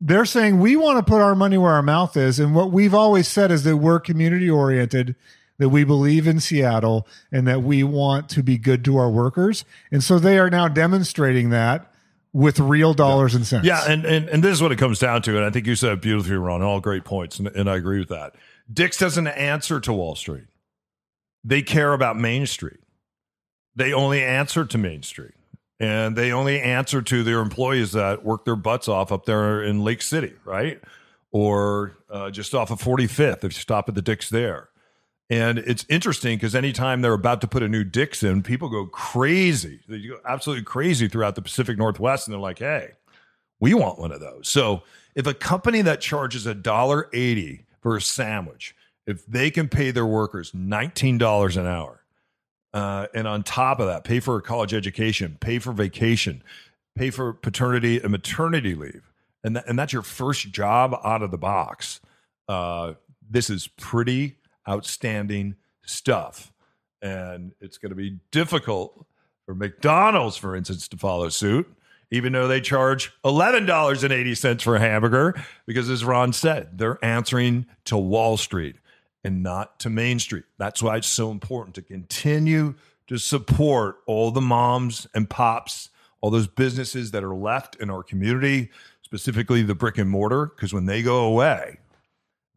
They're 0.00 0.24
saying 0.24 0.58
we 0.58 0.74
want 0.74 0.98
to 0.98 1.08
put 1.08 1.20
our 1.20 1.36
money 1.36 1.58
where 1.58 1.72
our 1.72 1.82
mouth 1.82 2.16
is, 2.16 2.40
and 2.40 2.56
what 2.56 2.72
we've 2.72 2.94
always 2.94 3.28
said 3.28 3.52
is 3.52 3.62
that 3.62 3.76
we're 3.76 4.00
community 4.00 4.50
oriented, 4.50 5.14
that 5.58 5.68
we 5.68 5.84
believe 5.84 6.26
in 6.26 6.40
Seattle, 6.40 7.06
and 7.30 7.46
that 7.46 7.62
we 7.62 7.82
want 7.84 8.28
to 8.30 8.42
be 8.42 8.58
good 8.58 8.84
to 8.86 8.96
our 8.96 9.10
workers. 9.10 9.64
And 9.90 10.02
so, 10.02 10.18
they 10.18 10.38
are 10.38 10.50
now 10.50 10.68
demonstrating 10.68 11.50
that 11.50 11.92
with 12.32 12.60
real 12.60 12.94
dollars 12.94 13.34
and 13.34 13.46
cents. 13.46 13.66
Yeah, 13.66 13.82
and, 13.88 14.04
and 14.04 14.28
and 14.28 14.44
this 14.44 14.52
is 14.52 14.62
what 14.62 14.72
it 14.72 14.76
comes 14.76 14.98
down 14.98 15.22
to, 15.22 15.36
and 15.36 15.44
I 15.44 15.50
think 15.50 15.66
you 15.66 15.74
said 15.74 16.00
beautifully, 16.00 16.36
Ron. 16.36 16.62
All 16.62 16.80
great 16.80 17.04
points, 17.04 17.38
and, 17.38 17.48
and 17.48 17.68
I 17.68 17.76
agree 17.76 17.98
with 17.98 18.10
that. 18.10 18.34
Dick's 18.72 18.98
doesn't 18.98 19.26
answer 19.26 19.80
to 19.80 19.92
Wall 19.92 20.14
Street; 20.14 20.44
they 21.42 21.62
care 21.62 21.92
about 21.92 22.18
Main 22.18 22.46
Street. 22.46 22.80
They 23.74 23.92
only 23.92 24.22
answer 24.22 24.64
to 24.64 24.78
Main 24.78 25.02
Street, 25.02 25.34
and 25.80 26.16
they 26.16 26.32
only 26.32 26.60
answer 26.60 27.00
to 27.02 27.22
their 27.24 27.40
employees 27.40 27.92
that 27.92 28.24
work 28.24 28.44
their 28.44 28.56
butts 28.56 28.88
off 28.88 29.10
up 29.10 29.24
there 29.24 29.62
in 29.62 29.82
Lake 29.82 30.02
City, 30.02 30.34
right, 30.44 30.80
or 31.32 31.96
uh, 32.10 32.30
just 32.30 32.54
off 32.54 32.70
of 32.70 32.80
Forty 32.80 33.06
Fifth. 33.06 33.42
If 33.44 33.54
you 33.54 33.60
stop 33.60 33.88
at 33.88 33.94
the 33.94 34.02
Dick's 34.02 34.28
there. 34.28 34.68
And 35.30 35.58
it's 35.58 35.84
interesting 35.88 36.36
because 36.36 36.54
anytime 36.54 37.02
they're 37.02 37.12
about 37.12 37.42
to 37.42 37.46
put 37.46 37.62
a 37.62 37.68
new 37.68 37.84
Dick's 37.84 38.22
in, 38.22 38.42
people 38.42 38.68
go 38.70 38.86
crazy. 38.86 39.80
They 39.86 40.00
go 40.00 40.18
absolutely 40.24 40.64
crazy 40.64 41.06
throughout 41.06 41.34
the 41.34 41.42
Pacific 41.42 41.76
Northwest. 41.76 42.26
And 42.26 42.32
they're 42.32 42.40
like, 42.40 42.60
hey, 42.60 42.92
we 43.60 43.74
want 43.74 43.98
one 43.98 44.10
of 44.10 44.20
those. 44.20 44.48
So 44.48 44.84
if 45.14 45.26
a 45.26 45.34
company 45.34 45.82
that 45.82 46.00
charges 46.00 46.46
a 46.46 46.54
dollar 46.54 47.10
eighty 47.12 47.66
for 47.80 47.96
a 47.96 48.00
sandwich, 48.00 48.74
if 49.06 49.26
they 49.26 49.50
can 49.50 49.68
pay 49.68 49.90
their 49.90 50.06
workers 50.06 50.52
nineteen 50.54 51.18
dollars 51.18 51.56
an 51.56 51.66
hour, 51.66 52.04
uh, 52.72 53.08
and 53.14 53.26
on 53.26 53.42
top 53.42 53.80
of 53.80 53.86
that, 53.86 54.04
pay 54.04 54.20
for 54.20 54.36
a 54.36 54.42
college 54.42 54.72
education, 54.72 55.36
pay 55.40 55.58
for 55.58 55.72
vacation, 55.72 56.42
pay 56.96 57.10
for 57.10 57.32
paternity 57.32 58.00
and 58.00 58.10
maternity 58.10 58.74
leave, 58.74 59.10
and 59.42 59.56
that, 59.56 59.66
and 59.66 59.78
that's 59.78 59.92
your 59.92 60.02
first 60.02 60.52
job 60.52 60.98
out 61.04 61.22
of 61.22 61.30
the 61.30 61.38
box. 61.38 62.00
Uh, 62.48 62.94
this 63.28 63.50
is 63.50 63.66
pretty 63.66 64.36
outstanding 64.68 65.56
stuff. 65.84 66.52
And 67.00 67.52
it's 67.60 67.78
going 67.78 67.90
to 67.90 67.96
be 67.96 68.18
difficult 68.30 69.06
for 69.46 69.54
McDonald's, 69.54 70.36
for 70.36 70.54
instance, 70.54 70.88
to 70.88 70.96
follow 70.96 71.28
suit, 71.28 71.66
even 72.10 72.32
though 72.32 72.48
they 72.48 72.60
charge 72.60 73.12
$11.80 73.24 74.62
for 74.62 74.76
a 74.76 74.80
hamburger, 74.80 75.34
because 75.66 75.88
as 75.88 76.04
Ron 76.04 76.32
said, 76.32 76.76
they're 76.76 77.02
answering 77.04 77.66
to 77.84 77.96
Wall 77.96 78.36
Street 78.36 78.76
and 79.24 79.42
not 79.42 79.78
to 79.80 79.90
Main 79.90 80.18
Street. 80.18 80.44
That's 80.58 80.82
why 80.82 80.96
it's 80.96 81.06
so 81.06 81.30
important 81.30 81.74
to 81.76 81.82
continue 81.82 82.74
to 83.06 83.16
support 83.18 83.98
all 84.06 84.30
the 84.30 84.40
moms 84.40 85.06
and 85.14 85.28
pops, 85.30 85.90
all 86.20 86.30
those 86.30 86.46
businesses 86.46 87.10
that 87.12 87.24
are 87.24 87.34
left 87.34 87.76
in 87.76 87.90
our 87.90 88.02
community, 88.02 88.70
specifically 89.02 89.62
the 89.62 89.74
brick 89.74 89.98
and 89.98 90.10
mortar, 90.10 90.46
because 90.46 90.74
when 90.74 90.86
they 90.86 91.02
go 91.02 91.24
away, 91.24 91.78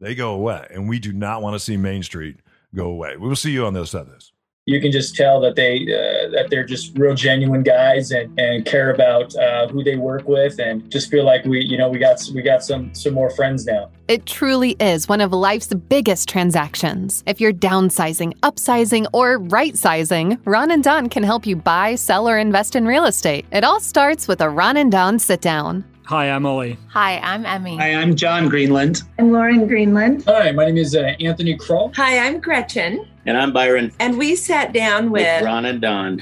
they 0.02 0.14
go 0.16 0.34
away. 0.34 0.68
And 0.72 0.90
we 0.90 1.00
do 1.00 1.14
not 1.14 1.42
want 1.42 1.54
to 1.56 1.60
see 1.60 1.78
Main 1.78 2.04
Street 2.04 2.38
go 2.76 2.88
away. 2.88 3.16
We 3.16 3.30
will 3.30 3.36
see 3.38 3.52
you 3.52 3.66
on 3.66 3.74
the 3.74 3.80
other 3.82 3.88
side 3.88 4.02
of 4.02 4.10
this. 4.10 4.34
you 4.68 4.80
can 4.80 4.92
just 4.92 5.16
tell 5.16 5.42
that 5.42 5.56
they 5.56 5.82
uh, 5.84 6.30
that 6.36 6.48
they're 6.50 6.64
just 6.66 6.98
real 6.98 7.16
genuine 7.16 7.64
guys 7.64 8.12
and, 8.12 8.40
and 8.40 8.64
care 8.66 8.92
about 8.94 9.36
uh, 9.36 9.68
who 9.68 9.84
they 9.84 9.96
work 9.96 10.28
with 10.28 10.60
and 10.60 10.90
just 10.92 11.10
feel 11.10 11.26
like 11.26 11.44
we 11.46 11.64
you 11.64 11.78
know 11.78 11.90
we 11.90 11.98
got 11.98 12.22
we 12.36 12.42
got 12.42 12.64
some 12.64 12.94
some 12.94 13.14
more 13.14 13.30
friends 13.32 13.66
now 13.66 13.90
It 14.08 14.26
truly 14.28 14.76
is 14.80 15.10
one 15.10 15.22
of 15.22 15.32
life's 15.34 15.74
biggest 15.74 16.30
transactions. 16.30 17.24
If 17.26 17.42
you're 17.42 17.54
downsizing, 17.54 18.34
upsizing, 18.42 19.08
or 19.14 19.40
right 19.40 19.76
sizing, 19.76 20.38
Ron 20.46 20.70
and 20.72 20.84
Don 20.84 21.10
can 21.10 21.24
help 21.24 21.46
you 21.48 21.56
buy, 21.56 21.96
sell, 21.96 22.28
or 22.30 22.38
invest 22.38 22.76
in 22.76 22.86
real 22.86 23.06
estate. 23.06 23.46
It 23.52 23.64
all 23.64 23.80
starts 23.80 24.28
with 24.28 24.42
a 24.42 24.50
Ron 24.50 24.78
and 24.78 24.92
Don 24.92 25.18
sit 25.20 25.42
down. 25.42 25.84
Hi, 26.06 26.30
I'm 26.30 26.46
Ollie. 26.46 26.78
Hi, 26.90 27.20
I'm 27.20 27.46
Emmy. 27.46 27.78
Hi, 27.78 27.94
I'm 27.94 28.16
John 28.16 28.50
Greenland. 28.50 29.04
I'm 29.20 29.32
Lauren 29.32 29.68
Greenland. 29.68 30.24
hi 30.26 30.52
my 30.52 30.66
name 30.66 30.78
is 30.78 30.96
uh, 30.96 31.14
anthony 31.20 31.56
kroll 31.56 31.92
Hi, 31.96 32.20
I'm 32.20 32.40
Gretchen. 32.40 33.08
And 33.26 33.38
I'm 33.38 33.54
Byron 33.54 33.92
And 34.00 34.18
we 34.18 34.36
sat 34.36 34.74
down 34.74 35.12
with 35.12 35.22
with, 35.22 35.44
Ron 35.46 35.66
and 35.66 35.80
Don. 35.80 36.22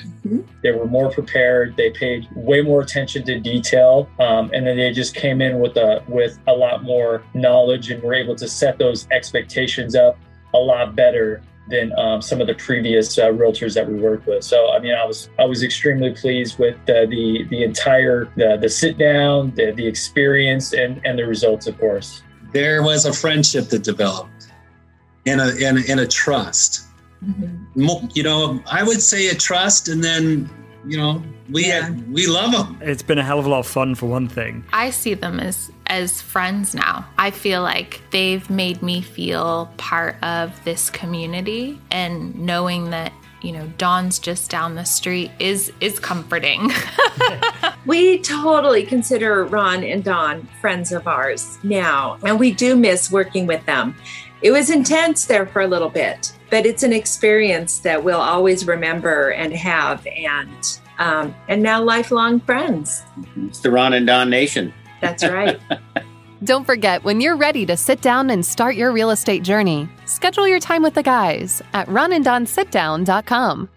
they 0.61 0.71
were 0.71 0.85
more 0.85 1.09
prepared 1.11 1.75
they 1.77 1.89
paid 1.91 2.27
way 2.35 2.61
more 2.61 2.81
attention 2.81 3.23
to 3.25 3.39
detail 3.39 4.09
um, 4.19 4.51
and 4.53 4.67
then 4.67 4.77
they 4.77 4.91
just 4.91 5.15
came 5.15 5.41
in 5.41 5.59
with 5.59 5.77
a 5.77 6.03
with 6.07 6.37
a 6.47 6.53
lot 6.53 6.83
more 6.83 7.23
knowledge 7.33 7.89
and 7.89 8.03
were 8.03 8.13
able 8.13 8.35
to 8.35 8.47
set 8.47 8.77
those 8.77 9.07
expectations 9.11 9.95
up 9.95 10.19
a 10.53 10.57
lot 10.57 10.95
better 10.95 11.41
than 11.69 11.91
um, 11.99 12.21
some 12.21 12.41
of 12.41 12.47
the 12.47 12.55
previous 12.55 13.17
uh, 13.17 13.27
realtors 13.27 13.73
that 13.75 13.87
we 13.89 13.95
worked 13.99 14.25
with. 14.27 14.43
So 14.43 14.71
i 14.71 14.79
mean 14.79 14.93
i 14.93 15.05
was 15.05 15.29
i 15.39 15.45
was 15.45 15.63
extremely 15.63 16.11
pleased 16.11 16.57
with 16.59 16.75
uh, 16.89 17.05
the 17.15 17.45
the 17.49 17.63
entire 17.63 18.25
the, 18.35 18.57
the 18.61 18.69
sit 18.69 18.97
down 18.97 19.51
the, 19.55 19.71
the 19.71 19.85
experience 19.85 20.73
and 20.73 20.99
and 21.05 21.17
the 21.19 21.25
results 21.25 21.67
of 21.67 21.77
course. 21.79 22.23
There 22.53 22.81
was 22.83 23.05
a 23.05 23.13
friendship 23.13 23.65
that 23.69 23.83
developed 23.83 24.47
and 25.27 25.39
a, 25.39 25.49
and, 25.67 25.77
a- 25.77 25.91
and 25.91 25.99
a 25.99 26.07
trust. 26.07 26.87
Mo- 27.75 28.07
You 28.15 28.23
know, 28.23 28.59
I 28.71 28.81
would 28.83 29.01
say 29.01 29.27
a 29.29 29.35
trust, 29.35 29.89
and 29.89 30.03
then, 30.03 30.49
you 30.85 30.97
know, 30.97 31.21
we 31.49 31.67
Yeah. 31.67 31.89
we 32.11 32.27
love 32.27 32.51
them. 32.51 32.77
It's 32.81 33.03
been 33.03 33.17
a 33.17 33.23
hell 33.23 33.39
of 33.39 33.45
a 33.45 33.49
lot 33.49 33.59
of 33.59 33.67
fun 33.67 33.95
for 33.95 34.05
one 34.07 34.27
thing. 34.27 34.63
I 34.73 34.89
see 34.91 35.13
them 35.13 35.39
as 35.39 35.71
as 35.87 36.21
friends 36.21 36.75
now. 36.75 37.05
I 37.17 37.31
feel 37.31 37.61
like 37.63 38.01
they've 38.11 38.47
made 38.49 38.81
me 38.83 39.01
feel 39.01 39.71
part 39.77 40.15
of 40.23 40.63
this 40.63 40.89
community 40.91 41.81
and 41.89 42.35
knowing 42.35 42.91
that, 42.91 43.11
you 43.41 43.51
know, 43.51 43.65
Don's 43.79 44.19
just 44.19 44.51
down 44.51 44.75
the 44.75 44.83
street 44.85 45.31
is 45.39 45.71
is 45.79 45.99
comforting. 45.99 46.71
we 47.85 48.19
totally 48.19 48.83
consider 48.83 49.45
Ron 49.45 49.83
and 49.83 50.03
Don 50.03 50.47
friends 50.61 50.91
of 50.91 51.07
ours 51.07 51.57
now, 51.63 52.17
and 52.23 52.39
we 52.39 52.51
do 52.51 52.75
miss 52.75 53.11
working 53.11 53.47
with 53.47 53.65
them. 53.65 53.95
It 54.41 54.51
was 54.51 54.69
intense 54.69 55.25
there 55.25 55.45
for 55.45 55.61
a 55.61 55.67
little 55.67 55.89
bit, 55.89 56.31
but 56.49 56.65
it's 56.65 56.83
an 56.83 56.93
experience 56.93 57.79
that 57.79 58.01
we'll 58.01 58.21
always 58.21 58.65
remember 58.65 59.31
and 59.31 59.53
have, 59.53 60.05
and 60.07 60.79
um, 60.97 61.35
and 61.47 61.61
now 61.61 61.81
lifelong 61.81 62.39
friends. 62.41 63.03
It's 63.37 63.59
the 63.59 63.71
Ron 63.71 63.93
and 63.93 64.07
Don 64.07 64.29
Nation. 64.29 64.73
That's 65.01 65.23
right. 65.23 65.59
Don't 66.43 66.65
forget, 66.65 67.03
when 67.03 67.19
you're 67.19 67.35
ready 67.35 67.65
to 67.65 67.75
sit 67.75 67.99
down 67.99 68.29
and 68.29 68.45
start 68.45 68.75
your 68.75 68.93
real 68.93 69.09
estate 69.09 69.43
journey, 69.43 69.89
schedule 70.05 70.47
your 70.47 70.59
time 70.59 70.83
with 70.83 70.93
the 70.93 71.03
guys 71.03 71.61
at 71.73 71.87
ronanddonsitdown.com. 71.87 73.69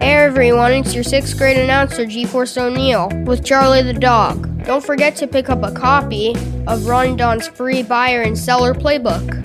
Hey 0.00 0.16
everyone, 0.16 0.72
it's 0.72 0.92
your 0.94 1.04
sixth 1.04 1.38
grade 1.38 1.56
announcer, 1.56 2.04
G 2.04 2.24
Force 2.24 2.58
O'Neill, 2.58 3.08
with 3.24 3.44
Charlie 3.44 3.82
the 3.82 3.92
dog. 3.92 4.53
Don't 4.64 4.84
forget 4.84 5.14
to 5.16 5.26
pick 5.26 5.50
up 5.50 5.62
a 5.62 5.70
copy 5.72 6.34
of 6.66 6.86
Ron 6.86 7.16
Don's 7.16 7.48
free 7.48 7.82
buyer 7.82 8.22
and 8.22 8.38
seller 8.38 8.72
playbook. 8.72 9.44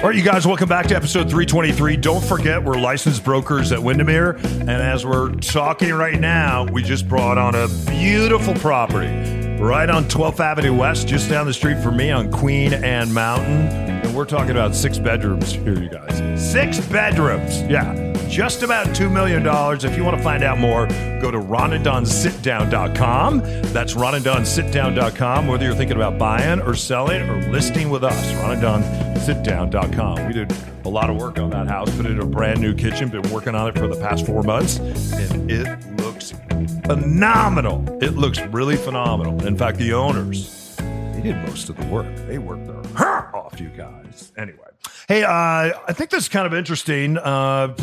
All 0.00 0.08
right, 0.08 0.16
you 0.16 0.24
guys, 0.24 0.46
welcome 0.46 0.68
back 0.68 0.86
to 0.88 0.96
episode 0.96 1.30
323. 1.30 1.96
Don't 1.98 2.24
forget, 2.24 2.64
we're 2.64 2.78
licensed 2.78 3.22
brokers 3.22 3.70
at 3.70 3.80
Windermere. 3.80 4.30
And 4.42 4.70
as 4.70 5.06
we're 5.06 5.30
talking 5.34 5.92
right 5.92 6.18
now, 6.18 6.64
we 6.64 6.82
just 6.82 7.06
brought 7.08 7.38
on 7.38 7.54
a 7.54 7.68
beautiful 7.86 8.54
property 8.54 9.06
right 9.60 9.88
on 9.90 10.04
12th 10.06 10.40
Avenue 10.40 10.74
West, 10.74 11.06
just 11.06 11.28
down 11.28 11.46
the 11.46 11.54
street 11.54 11.80
from 11.82 11.96
me 11.96 12.10
on 12.10 12.32
Queen 12.32 12.72
Anne 12.72 13.12
Mountain. 13.12 13.68
And 13.68 14.16
we're 14.16 14.24
talking 14.24 14.52
about 14.52 14.74
six 14.74 14.98
bedrooms 14.98 15.52
here, 15.52 15.78
you 15.80 15.90
guys. 15.90 16.50
Six 16.50 16.80
bedrooms. 16.86 17.62
Yeah. 17.62 18.09
Just 18.30 18.62
about 18.62 18.86
$2 18.86 19.12
million. 19.12 19.44
If 19.44 19.96
you 19.96 20.04
want 20.04 20.16
to 20.16 20.22
find 20.22 20.44
out 20.44 20.58
more, 20.58 20.86
go 21.20 21.32
to 21.32 21.38
ronandonsitdown.com. 21.38 23.40
That's 23.72 23.94
ronandonsitdown.com. 23.94 25.48
Whether 25.48 25.64
you're 25.64 25.74
thinking 25.74 25.96
about 25.96 26.16
buying 26.16 26.60
or 26.60 26.76
selling 26.76 27.28
or 27.28 27.42
listing 27.50 27.90
with 27.90 28.04
us, 28.04 28.32
ronandonsitdown.com. 28.34 30.26
We 30.28 30.32
did 30.32 30.54
a 30.84 30.88
lot 30.88 31.10
of 31.10 31.16
work 31.16 31.40
on 31.40 31.50
that 31.50 31.66
house, 31.66 31.90
put 31.96 32.06
it 32.06 32.12
in 32.12 32.20
a 32.20 32.24
brand 32.24 32.60
new 32.60 32.72
kitchen, 32.72 33.08
been 33.08 33.28
working 33.32 33.56
on 33.56 33.68
it 33.68 33.76
for 33.76 33.88
the 33.88 34.00
past 34.00 34.24
four 34.24 34.44
months, 34.44 34.78
and 34.78 35.50
it 35.50 35.66
looks 35.96 36.30
phenomenal. 36.86 37.84
It 38.00 38.12
looks 38.12 38.40
really 38.42 38.76
phenomenal. 38.76 39.44
In 39.44 39.56
fact, 39.56 39.78
the 39.78 39.92
owners, 39.92 40.76
they 40.76 41.20
did 41.20 41.34
most 41.48 41.68
of 41.68 41.76
the 41.76 41.84
work. 41.86 42.06
They 42.28 42.38
worked 42.38 42.68
their 42.68 42.80
heart 42.94 43.34
off, 43.34 43.60
you 43.60 43.70
guys. 43.70 44.30
Anyway, 44.36 44.58
hey, 45.08 45.24
uh, 45.24 45.32
I 45.32 45.92
think 45.92 46.10
this 46.10 46.22
is 46.22 46.28
kind 46.28 46.46
of 46.46 46.54
interesting. 46.54 47.18
Uh, 47.18 47.74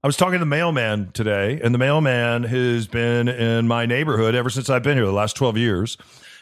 I 0.00 0.06
was 0.06 0.16
talking 0.16 0.34
to 0.34 0.38
the 0.38 0.46
mailman 0.46 1.10
today, 1.12 1.60
and 1.60 1.74
the 1.74 1.78
mailman 1.78 2.44
has 2.44 2.86
been 2.86 3.26
in 3.26 3.66
my 3.66 3.84
neighborhood 3.84 4.36
ever 4.36 4.48
since 4.48 4.70
I've 4.70 4.84
been 4.84 4.96
here, 4.96 5.04
the 5.04 5.10
last 5.10 5.34
12 5.34 5.56
years. 5.56 5.98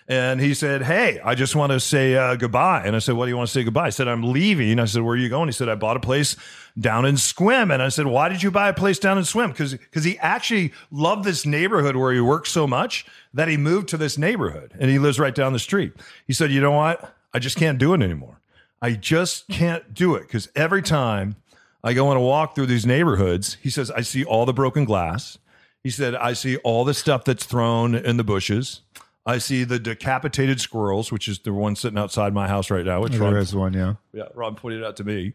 And 0.08 0.42
he 0.42 0.52
said, 0.52 0.82
Hey, 0.82 1.20
I 1.24 1.34
just 1.34 1.56
want 1.56 1.72
to 1.72 1.80
say 1.80 2.16
uh, 2.16 2.36
goodbye. 2.36 2.82
And 2.84 2.94
I 2.94 2.98
said, 2.98 3.14
What 3.14 3.24
do 3.24 3.30
you 3.30 3.36
want 3.38 3.48
to 3.48 3.52
say 3.54 3.64
goodbye? 3.64 3.86
I 3.86 3.90
said, 3.90 4.08
I'm 4.08 4.30
leaving. 4.30 4.78
I 4.78 4.84
said, 4.84 5.00
Where 5.00 5.14
are 5.14 5.16
you 5.16 5.30
going? 5.30 5.48
He 5.48 5.52
said, 5.52 5.70
I 5.70 5.74
bought 5.74 5.96
a 5.96 6.00
place 6.00 6.36
down 6.78 7.06
in 7.06 7.14
Sequim. 7.14 7.72
And 7.72 7.82
I 7.82 7.88
said, 7.88 8.06
Why 8.06 8.28
did 8.28 8.42
you 8.42 8.50
buy 8.50 8.68
a 8.68 8.74
place 8.74 8.98
down 8.98 9.16
in 9.16 9.24
Sequim? 9.24 9.56
Because 9.56 10.04
he 10.04 10.18
actually 10.18 10.74
loved 10.90 11.24
this 11.24 11.46
neighborhood 11.46 11.96
where 11.96 12.12
he 12.12 12.20
worked 12.20 12.48
so 12.48 12.66
much 12.66 13.06
that 13.32 13.48
he 13.48 13.56
moved 13.56 13.88
to 13.88 13.96
this 13.96 14.18
neighborhood 14.18 14.74
and 14.78 14.90
he 14.90 14.98
lives 14.98 15.18
right 15.18 15.34
down 15.34 15.54
the 15.54 15.58
street. 15.58 15.94
He 16.26 16.34
said, 16.34 16.52
You 16.52 16.60
know 16.60 16.72
what? 16.72 17.16
I 17.32 17.38
just 17.38 17.56
can't 17.56 17.78
do 17.78 17.94
it 17.94 18.02
anymore. 18.02 18.38
I 18.82 18.92
just 18.92 19.48
can't 19.48 19.94
do 19.94 20.14
it 20.14 20.24
because 20.26 20.50
every 20.54 20.82
time 20.82 21.36
I 21.84 21.92
go 21.92 22.08
on 22.08 22.16
a 22.16 22.20
walk 22.20 22.54
through 22.54 22.66
these 22.66 22.86
neighborhoods, 22.86 23.56
he 23.62 23.70
says, 23.70 23.90
I 23.90 24.00
see 24.00 24.24
all 24.24 24.44
the 24.46 24.52
broken 24.52 24.84
glass. 24.84 25.38
He 25.84 25.90
said, 25.90 26.14
I 26.16 26.32
see 26.32 26.56
all 26.58 26.84
the 26.84 26.94
stuff 26.94 27.24
that's 27.24 27.44
thrown 27.44 27.94
in 27.94 28.16
the 28.16 28.24
bushes. 28.24 28.80
I 29.24 29.38
see 29.38 29.64
the 29.64 29.78
decapitated 29.78 30.60
squirrels, 30.60 31.12
which 31.12 31.28
is 31.28 31.40
the 31.40 31.52
one 31.52 31.76
sitting 31.76 31.98
outside 31.98 32.32
my 32.32 32.48
house 32.48 32.70
right 32.70 32.84
now. 32.84 33.02
Which 33.02 33.12
There 33.12 33.38
is 33.38 33.54
one, 33.54 33.72
yeah. 33.72 33.94
yeah, 34.12 34.24
Ron 34.34 34.54
pointed 34.54 34.84
out 34.84 34.96
to 34.96 35.04
me. 35.04 35.32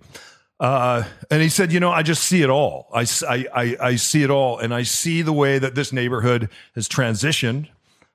Uh, 0.60 1.04
and 1.30 1.42
he 1.42 1.50
said, 1.50 1.72
you 1.72 1.80
know, 1.80 1.92
I 1.92 2.04
just 2.04 2.24
see 2.24 2.42
it 2.42 2.50
all. 2.50 2.88
I 2.94 3.06
I 3.28 3.78
I 3.82 3.96
see 3.96 4.24
it 4.24 4.30
all. 4.30 4.60
And 4.60 4.74
I 4.74 4.84
see 4.84 5.24
the 5.24 5.34
way 5.34 5.58
that 5.58 5.74
this 5.74 5.92
neighborhood 5.92 6.50
has 6.76 6.88
transitioned. 6.88 7.68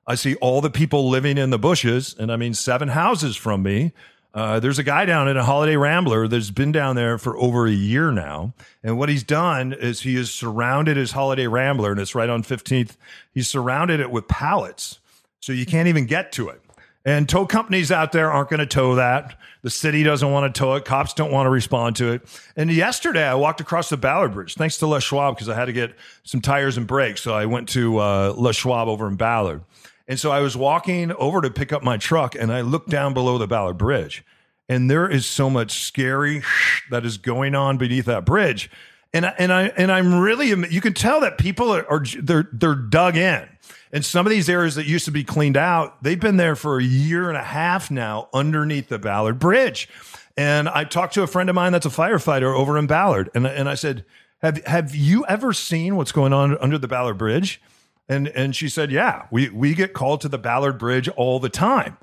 I 0.07 0.15
see 0.15 0.37
all 0.37 0.61
the 0.61 0.71
people 0.71 1.09
living 1.11 1.39
in 1.39 1.51
the 1.51 1.59
bushes. 1.59 2.15
And 2.19 2.31
I 2.31 2.37
mean, 2.37 2.55
seven 2.55 2.89
houses 2.89 3.37
from 3.37 3.63
me. 3.63 3.93
Uh, 4.37 4.61
there's 4.61 4.79
a 4.79 4.83
guy 4.83 5.07
down 5.07 5.29
in 5.29 5.39
a 5.39 5.43
Holiday 5.43 5.77
Rambler 5.77 6.29
that's 6.29 6.51
been 6.51 6.71
down 6.71 6.95
there 6.95 7.17
for 7.17 7.39
over 7.39 7.67
a 7.67 7.73
year 7.73 8.11
now. 8.11 8.53
And 8.85 8.99
what 8.99 9.09
he's 9.09 9.23
done 9.23 9.73
is 9.73 10.03
he 10.03 10.17
has 10.17 10.31
surrounded 10.31 10.99
his 10.99 11.13
Holiday 11.13 11.47
Rambler, 11.47 11.91
and 11.91 11.99
it's 11.99 12.15
right 12.15 12.29
on 12.29 12.43
15th. 12.43 12.97
He's 13.33 13.49
surrounded 13.49 13.99
it 13.99 14.11
with 14.11 14.29
pallets. 14.29 15.01
So 15.41 15.55
you 15.55 15.65
can't 15.65 15.89
even 15.89 16.05
get 16.05 16.33
to 16.33 16.51
it. 16.51 16.61
And 17.03 17.27
tow 17.27 17.47
companies 17.47 17.91
out 17.91 18.13
there 18.13 18.31
aren't 18.31 18.51
going 18.51 18.61
to 18.61 18.67
tow 18.67 18.97
that. 18.97 19.39
The 19.63 19.71
city 19.71 20.03
doesn't 20.03 20.31
want 20.31 20.55
to 20.55 20.59
tow 20.59 20.75
it. 20.75 20.85
Cops 20.85 21.15
don't 21.15 21.33
want 21.33 21.47
to 21.47 21.51
respond 21.51 21.97
to 21.97 22.13
it. 22.13 22.23
And 22.57 22.71
yesterday, 22.71 23.25
I 23.25 23.37
walked 23.37 23.63
across 23.63 23.89
the 23.89 23.97
Ballard 23.97 24.35
Bridge, 24.35 24.55
thanks 24.55 24.77
to 24.79 24.87
Les 24.87 25.03
Schwab, 25.03 25.37
because 25.37 25.49
I 25.49 25.55
had 25.55 25.65
to 25.65 25.73
get 25.73 25.95
some 26.25 26.43
tires 26.43 26.77
and 26.77 26.87
brakes. 26.87 27.23
So 27.23 27.33
I 27.33 27.47
went 27.47 27.71
to 27.71 27.99
uh, 27.99 28.35
Les 28.37 28.55
Schwab 28.55 28.89
over 28.89 29.09
in 29.09 29.17
Ballard. 29.17 29.63
And 30.09 30.21
so 30.21 30.31
I 30.31 30.41
was 30.41 30.57
walking 30.57 31.13
over 31.13 31.41
to 31.41 31.51
pick 31.51 31.73
up 31.73 31.83
my 31.83 31.97
truck, 31.97 32.35
and 32.35 32.53
I 32.53 32.61
looked 32.61 32.91
down 32.91 33.13
below 33.13 33.39
the 33.39 33.47
Ballard 33.47 33.79
Bridge, 33.79 34.25
and 34.69 34.91
there 34.91 35.09
is 35.09 35.27
so 35.27 35.51
much 35.51 35.83
scary 35.83 36.43
that 36.91 37.05
is 37.05 37.19
going 37.19 37.55
on 37.55 37.77
beneath 37.77 38.05
that 38.07 38.25
bridge. 38.25 38.71
And 39.13 39.27
I, 39.27 39.35
and 39.39 39.53
I 39.53 39.63
and 39.77 39.91
I'm 39.91 40.21
really 40.21 40.49
you 40.49 40.81
can 40.81 40.93
tell 40.93 41.21
that 41.21 41.39
people 41.39 41.75
are, 41.75 41.89
are 41.91 42.05
they're 42.21 42.49
they're 42.53 42.75
dug 42.75 43.17
in. 43.17 43.49
And 43.93 44.05
some 44.05 44.27
of 44.27 44.31
these 44.31 44.49
areas 44.49 44.75
that 44.75 44.87
used 44.87 45.07
to 45.07 45.11
be 45.11 45.25
cleaned 45.25 45.57
out, 45.57 46.03
they've 46.03 46.21
been 46.21 46.37
there 46.37 46.57
for 46.57 46.79
a 46.79 46.83
year 46.83 47.29
and 47.29 47.37
a 47.39 47.43
half 47.43 47.91
now 47.91 48.29
underneath 48.35 48.89
the 48.89 48.99
Ballard 48.99 49.39
Bridge. 49.39 49.89
And 50.37 50.69
I 50.69 50.85
talked 50.85 51.15
to 51.15 51.23
a 51.23 51.27
friend 51.27 51.49
of 51.49 51.55
mine 51.55 51.73
that's 51.73 51.87
a 51.87 51.91
firefighter 51.91 52.55
over 52.55 52.77
in 52.77 52.87
Ballard, 52.87 53.31
and 53.35 53.47
and 53.47 53.69
I 53.69 53.75
said, 53.75 54.05
"Have 54.43 54.65
have 54.67 54.95
you 54.95 55.25
ever 55.27 55.53
seen 55.53 55.97
what's 55.97 56.13
going 56.13 56.33
on 56.33 56.59
under 56.59 56.79
the 56.79 56.89
Ballard 56.89 57.17
Bridge?" 57.17 57.61
And 58.09 58.29
and 58.29 58.55
she 58.55 58.69
said, 58.69 58.93
"Yeah, 58.93 59.27
we 59.31 59.49
we 59.49 59.75
get 59.75 59.93
called 59.93 60.21
to 60.23 60.29
the 60.29 60.39
Ballard 60.39 60.79
Bridge 60.79 61.09
all 61.09 61.41
the 61.41 61.49
time." 61.49 61.97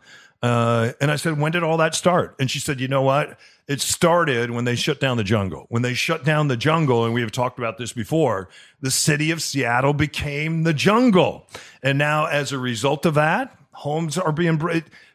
Uh, 0.44 0.92
and 1.00 1.10
I 1.10 1.16
said, 1.16 1.40
when 1.40 1.54
did 1.54 1.64
all 1.64 1.78
that 1.78 1.96
start? 1.96 2.36
And 2.38 2.52
she 2.52 2.60
said, 2.60 2.82
you 2.82 2.90
know 2.90 3.02
what? 3.02 3.40
It 3.70 3.80
started 3.80 4.52
when 4.52 4.66
they 4.66 4.76
shut 4.76 5.00
down 5.00 5.16
the 5.16 5.24
jungle. 5.24 5.68
When 5.70 5.84
they 5.84 5.94
shut 5.94 6.26
down 6.26 6.50
the 6.50 6.58
jungle, 6.58 7.06
and 7.06 7.14
we 7.14 7.22
have 7.22 7.32
talked 7.32 7.58
about 7.58 7.78
this 7.78 7.94
before, 7.94 8.50
the 8.82 8.92
city 8.92 9.32
of 9.32 9.42
Seattle 9.42 9.94
became 9.94 10.64
the 10.64 10.74
jungle. 10.74 11.48
And 11.82 11.98
now, 11.98 12.26
as 12.26 12.52
a 12.52 12.60
result 12.60 13.06
of 13.06 13.14
that, 13.14 13.58
homes 13.72 14.18
are 14.18 14.34
being 14.34 14.60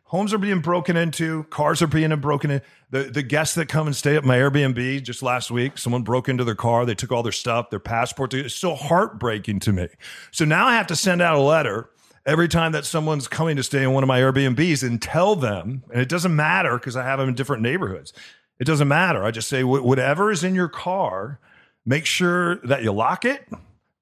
homes 0.08 0.34
are 0.34 0.38
being 0.38 0.60
broken 0.60 0.96
into, 0.96 1.44
cars 1.44 1.80
are 1.80 1.86
being 1.86 2.14
broken 2.20 2.50
in. 2.50 2.62
The 2.90 3.04
the 3.04 3.22
guests 3.22 3.54
that 3.54 3.66
come 3.68 3.86
and 3.86 3.94
stay 3.94 4.16
at 4.16 4.24
my 4.24 4.36
Airbnb 4.36 5.02
just 5.02 5.22
last 5.22 5.50
week, 5.50 5.78
someone 5.78 6.02
broke 6.02 6.28
into 6.28 6.44
their 6.44 6.54
car, 6.54 6.84
they 6.84 6.94
took 6.94 7.12
all 7.12 7.22
their 7.22 7.32
stuff, 7.32 7.70
their 7.70 7.78
passport. 7.78 8.34
It's 8.34 8.54
so 8.54 8.74
heartbreaking 8.74 9.60
to 9.60 9.72
me. 9.72 9.88
So 10.30 10.44
now 10.44 10.66
I 10.66 10.74
have 10.74 10.86
to 10.88 10.96
send 10.96 11.22
out 11.22 11.36
a 11.36 11.40
letter 11.40 11.90
every 12.26 12.48
time 12.48 12.72
that 12.72 12.84
someone's 12.84 13.28
coming 13.28 13.56
to 13.56 13.62
stay 13.62 13.82
in 13.82 13.92
one 13.92 14.02
of 14.02 14.08
my 14.08 14.20
Airbnbs 14.20 14.86
and 14.86 15.00
tell 15.00 15.36
them, 15.36 15.82
and 15.92 16.00
it 16.00 16.08
doesn't 16.08 16.34
matter 16.34 16.78
because 16.78 16.96
I 16.96 17.04
have 17.04 17.18
them 17.18 17.28
in 17.28 17.34
different 17.34 17.62
neighborhoods. 17.62 18.12
It 18.58 18.64
doesn't 18.64 18.88
matter. 18.88 19.24
I 19.24 19.30
just 19.30 19.48
say, 19.48 19.62
whatever 19.64 20.30
is 20.30 20.42
in 20.42 20.54
your 20.54 20.68
car, 20.68 21.38
make 21.86 22.04
sure 22.04 22.56
that 22.64 22.82
you 22.82 22.92
lock 22.92 23.24
it, 23.24 23.48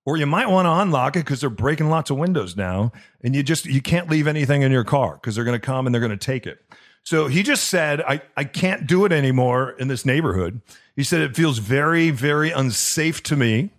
or 0.07 0.17
you 0.17 0.25
might 0.25 0.49
want 0.49 0.65
to 0.65 0.73
unlock 0.73 1.17
it 1.17 1.21
because 1.21 1.43
they're 1.43 1.51
breaking 1.51 1.91
lots 1.91 2.09
of 2.09 2.17
windows 2.17 2.57
now, 2.57 2.93
and 3.23 3.37
you 3.37 3.43
just 3.43 3.67
you 3.67 3.83
can't 3.83 4.09
leave 4.09 4.27
anything 4.27 4.63
in 4.63 4.73
your 4.73 4.85
car 4.85 5.15
because 5.15 5.35
they're 5.35 5.45
going 5.45 5.61
to 5.61 5.67
come 5.67 5.87
and 5.87 5.95
they're 5.95 6.01
going 6.01 6.11
to 6.11 6.17
take 6.17 6.47
it. 6.47 6.63
So 7.03 7.29
he 7.29 7.43
just 7.43 7.69
said, 7.69 8.01
I, 8.01 8.23
I 8.37 8.45
can't 8.45 8.87
do 8.87 9.05
it 9.05 9.13
anymore 9.13 9.73
in 9.79 9.87
this 9.89 10.05
neighborhood. 10.05 10.61
He 10.97 11.05
said 11.05 11.21
it 11.21 11.37
feels 11.37 11.59
very, 11.59 12.11
very 12.11 12.51
unsafe 12.51 13.23
to 13.25 13.37
me 13.37 13.71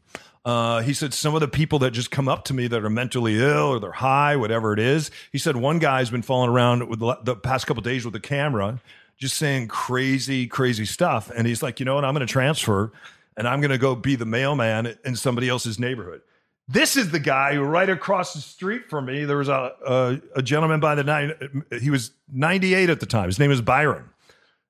uh, 0.48 0.82
he 0.82 0.94
said 0.94 1.14
some 1.14 1.36
of 1.36 1.42
the 1.42 1.48
people 1.50 1.78
that 1.78 1.92
just 1.92 2.10
come 2.10 2.30
up 2.30 2.46
to 2.46 2.54
me 2.54 2.68
that 2.68 2.82
are 2.82 2.90
mentally 2.90 3.38
ill 3.38 3.68
or 3.68 3.82
they're 3.82 3.92
high, 3.92 4.34
whatever 4.38 4.72
it 4.72 4.80
is. 4.80 5.12
He 5.30 5.38
said 5.38 5.58
one 5.58 5.78
guy's 5.78 6.10
been 6.10 6.22
falling 6.22 6.50
around 6.50 6.88
with 6.88 7.00
the, 7.00 7.18
the 7.22 7.36
past 7.36 7.68
couple 7.68 7.84
days 7.84 8.06
with 8.06 8.16
a 8.16 8.22
camera, 8.22 8.80
just 9.18 9.36
saying 9.36 9.68
crazy, 9.68 10.48
crazy 10.48 10.86
stuff. 10.86 11.30
And 11.36 11.46
he's 11.46 11.62
like, 11.62 11.82
you 11.82 11.86
know 11.86 11.96
what? 11.96 12.06
I'm 12.06 12.14
going 12.14 12.26
to 12.26 12.32
transfer 12.32 12.94
and 13.38 13.48
I'm 13.48 13.62
going 13.62 13.72
to 13.72 13.78
go 13.78 13.96
be 13.96 14.16
the 14.16 14.26
mailman 14.26 14.98
in 15.06 15.16
somebody 15.16 15.48
else's 15.48 15.80
neighborhood. 15.80 16.22
This 16.68 16.98
is 16.98 17.12
the 17.12 17.20
guy 17.20 17.54
who 17.54 17.62
right 17.62 17.90
across 17.90 18.34
the 18.34 18.42
street 18.42 18.90
from 18.90 19.06
me. 19.06 19.24
There 19.24 19.38
was 19.38 19.48
a, 19.48 19.72
a, 19.88 20.22
a 20.36 20.42
gentleman 20.42 20.82
by 20.82 20.96
the 20.96 21.04
nine. 21.04 21.64
He 21.80 21.90
was 21.90 22.12
98 22.34 22.90
at 22.90 23.00
the 23.00 23.06
time. 23.06 23.28
His 23.28 23.40
name 23.40 23.52
is 23.52 23.62
Byron, 23.62 24.10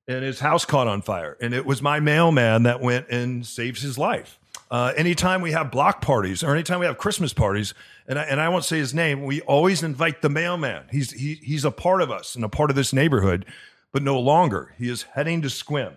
and 0.08 0.24
his 0.24 0.40
house 0.40 0.64
caught 0.64 0.88
on 0.88 1.02
fire. 1.02 1.38
And 1.42 1.56
it 1.56 1.66
was 1.66 1.82
my 1.82 2.00
mailman 2.00 2.64
that 2.64 2.82
went 2.82 3.10
and 3.10 3.44
saved 3.44 3.82
his 3.82 3.98
life. 3.98 4.38
Uh, 4.70 4.94
anytime 4.98 5.42
we 5.42 5.54
have 5.54 5.72
block 5.72 6.02
parties 6.02 6.44
or 6.44 6.54
anytime 6.54 6.80
we 6.80 6.86
have 6.86 6.98
Christmas 6.98 7.34
parties, 7.34 7.74
and 8.06 8.20
I, 8.20 8.24
and 8.24 8.40
I 8.40 8.50
won't 8.50 8.66
say 8.66 8.78
his 8.78 8.94
name, 8.94 9.24
we 9.24 9.42
always 9.42 9.82
invite 9.82 10.22
the 10.22 10.30
mailman. 10.30 10.84
He's 10.92 11.12
he, 11.12 11.36
he's 11.36 11.64
a 11.66 11.72
part 11.72 12.02
of 12.02 12.12
us 12.12 12.36
and 12.36 12.44
a 12.44 12.50
part 12.50 12.70
of 12.70 12.76
this 12.76 12.92
neighborhood, 12.92 13.46
but 13.92 14.04
no 14.04 14.20
longer. 14.20 14.76
He 14.78 14.90
is 14.90 15.04
heading 15.04 15.42
to 15.44 15.48
Sequim. 15.48 15.94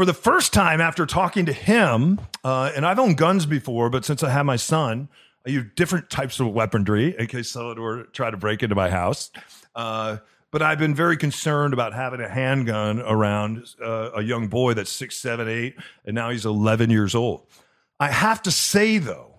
For 0.00 0.06
the 0.06 0.14
first 0.14 0.54
time 0.54 0.80
after 0.80 1.04
talking 1.04 1.44
to 1.44 1.52
him, 1.52 2.22
uh, 2.42 2.72
and 2.74 2.86
I've 2.86 2.98
owned 2.98 3.18
guns 3.18 3.44
before, 3.44 3.90
but 3.90 4.02
since 4.02 4.22
I 4.22 4.30
have 4.30 4.46
my 4.46 4.56
son, 4.56 5.10
I 5.46 5.50
use 5.50 5.66
different 5.76 6.08
types 6.08 6.40
of 6.40 6.46
weaponry 6.46 7.14
in 7.18 7.26
case 7.26 7.50
someone 7.50 7.78
were 7.78 8.04
to 8.04 8.10
try 8.10 8.30
to 8.30 8.38
break 8.38 8.62
into 8.62 8.74
my 8.74 8.88
house. 8.88 9.30
Uh, 9.74 10.16
but 10.50 10.62
I've 10.62 10.78
been 10.78 10.94
very 10.94 11.18
concerned 11.18 11.74
about 11.74 11.92
having 11.92 12.22
a 12.22 12.30
handgun 12.30 13.00
around 13.00 13.62
uh, 13.78 14.12
a 14.14 14.22
young 14.22 14.48
boy 14.48 14.72
that's 14.72 14.90
six, 14.90 15.18
seven, 15.18 15.48
eight, 15.48 15.76
and 16.06 16.14
now 16.14 16.30
he's 16.30 16.46
11 16.46 16.88
years 16.88 17.14
old. 17.14 17.46
I 18.00 18.10
have 18.10 18.40
to 18.44 18.50
say, 18.50 18.96
though, 18.96 19.34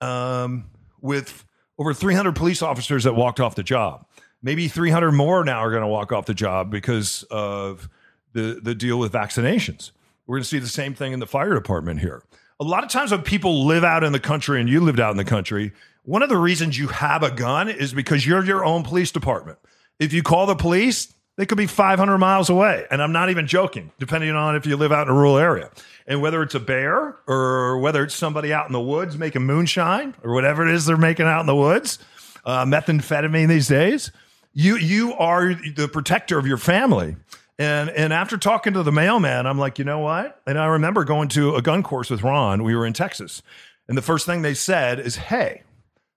um, 0.00 0.70
with 1.00 1.44
over 1.78 1.94
300 1.94 2.34
police 2.34 2.62
officers 2.62 3.04
that 3.04 3.14
walked 3.14 3.38
off 3.38 3.54
the 3.54 3.62
job, 3.62 4.04
maybe 4.42 4.66
300 4.66 5.12
more 5.12 5.44
now 5.44 5.60
are 5.60 5.70
going 5.70 5.82
to 5.82 5.86
walk 5.86 6.10
off 6.10 6.26
the 6.26 6.34
job 6.34 6.68
because 6.68 7.22
of 7.30 7.88
the, 8.32 8.58
the 8.60 8.74
deal 8.74 8.98
with 8.98 9.12
vaccinations. 9.12 9.92
We're 10.26 10.36
going 10.36 10.42
to 10.42 10.48
see 10.48 10.58
the 10.58 10.68
same 10.68 10.94
thing 10.94 11.12
in 11.12 11.20
the 11.20 11.26
fire 11.26 11.54
department 11.54 12.00
here. 12.00 12.22
A 12.60 12.64
lot 12.64 12.84
of 12.84 12.90
times 12.90 13.10
when 13.10 13.22
people 13.22 13.66
live 13.66 13.84
out 13.84 14.04
in 14.04 14.12
the 14.12 14.20
country 14.20 14.60
and 14.60 14.68
you 14.68 14.80
lived 14.80 15.00
out 15.00 15.10
in 15.10 15.16
the 15.16 15.24
country, 15.24 15.72
one 16.04 16.22
of 16.22 16.28
the 16.28 16.36
reasons 16.36 16.78
you 16.78 16.88
have 16.88 17.22
a 17.22 17.30
gun 17.30 17.68
is 17.68 17.92
because 17.92 18.26
you're 18.26 18.44
your 18.44 18.64
own 18.64 18.82
police 18.82 19.10
department. 19.10 19.58
If 19.98 20.12
you 20.12 20.22
call 20.22 20.46
the 20.46 20.54
police, 20.54 21.12
they 21.36 21.46
could 21.46 21.58
be 21.58 21.66
500 21.66 22.18
miles 22.18 22.50
away. 22.50 22.86
And 22.90 23.02
I'm 23.02 23.12
not 23.12 23.30
even 23.30 23.46
joking, 23.46 23.92
depending 23.98 24.30
on 24.30 24.56
if 24.56 24.66
you 24.66 24.76
live 24.76 24.92
out 24.92 25.06
in 25.06 25.12
a 25.12 25.16
rural 25.16 25.38
area. 25.38 25.70
And 26.06 26.20
whether 26.20 26.42
it's 26.42 26.54
a 26.54 26.60
bear 26.60 27.16
or 27.26 27.78
whether 27.78 28.02
it's 28.02 28.14
somebody 28.14 28.52
out 28.52 28.66
in 28.66 28.72
the 28.72 28.80
woods 28.80 29.16
making 29.16 29.42
moonshine 29.42 30.14
or 30.22 30.34
whatever 30.34 30.66
it 30.66 30.74
is 30.74 30.84
they're 30.84 30.96
making 30.98 31.26
out 31.26 31.40
in 31.40 31.46
the 31.46 31.56
woods, 31.56 31.98
uh, 32.44 32.64
methamphetamine 32.64 33.48
these 33.48 33.68
days, 33.68 34.10
you, 34.52 34.76
you 34.76 35.14
are 35.14 35.54
the 35.54 35.88
protector 35.88 36.38
of 36.38 36.46
your 36.46 36.58
family. 36.58 37.16
And, 37.60 37.90
and 37.90 38.10
after 38.10 38.38
talking 38.38 38.72
to 38.72 38.82
the 38.82 38.90
mailman, 38.90 39.46
I'm 39.46 39.58
like, 39.58 39.78
you 39.78 39.84
know 39.84 39.98
what? 39.98 40.40
And 40.46 40.58
I 40.58 40.64
remember 40.64 41.04
going 41.04 41.28
to 41.28 41.56
a 41.56 41.62
gun 41.62 41.82
course 41.82 42.08
with 42.08 42.22
Ron. 42.22 42.64
We 42.64 42.74
were 42.74 42.86
in 42.86 42.94
Texas. 42.94 43.42
And 43.86 43.98
the 43.98 44.02
first 44.02 44.24
thing 44.24 44.40
they 44.40 44.54
said 44.54 44.98
is, 44.98 45.16
hey, 45.16 45.62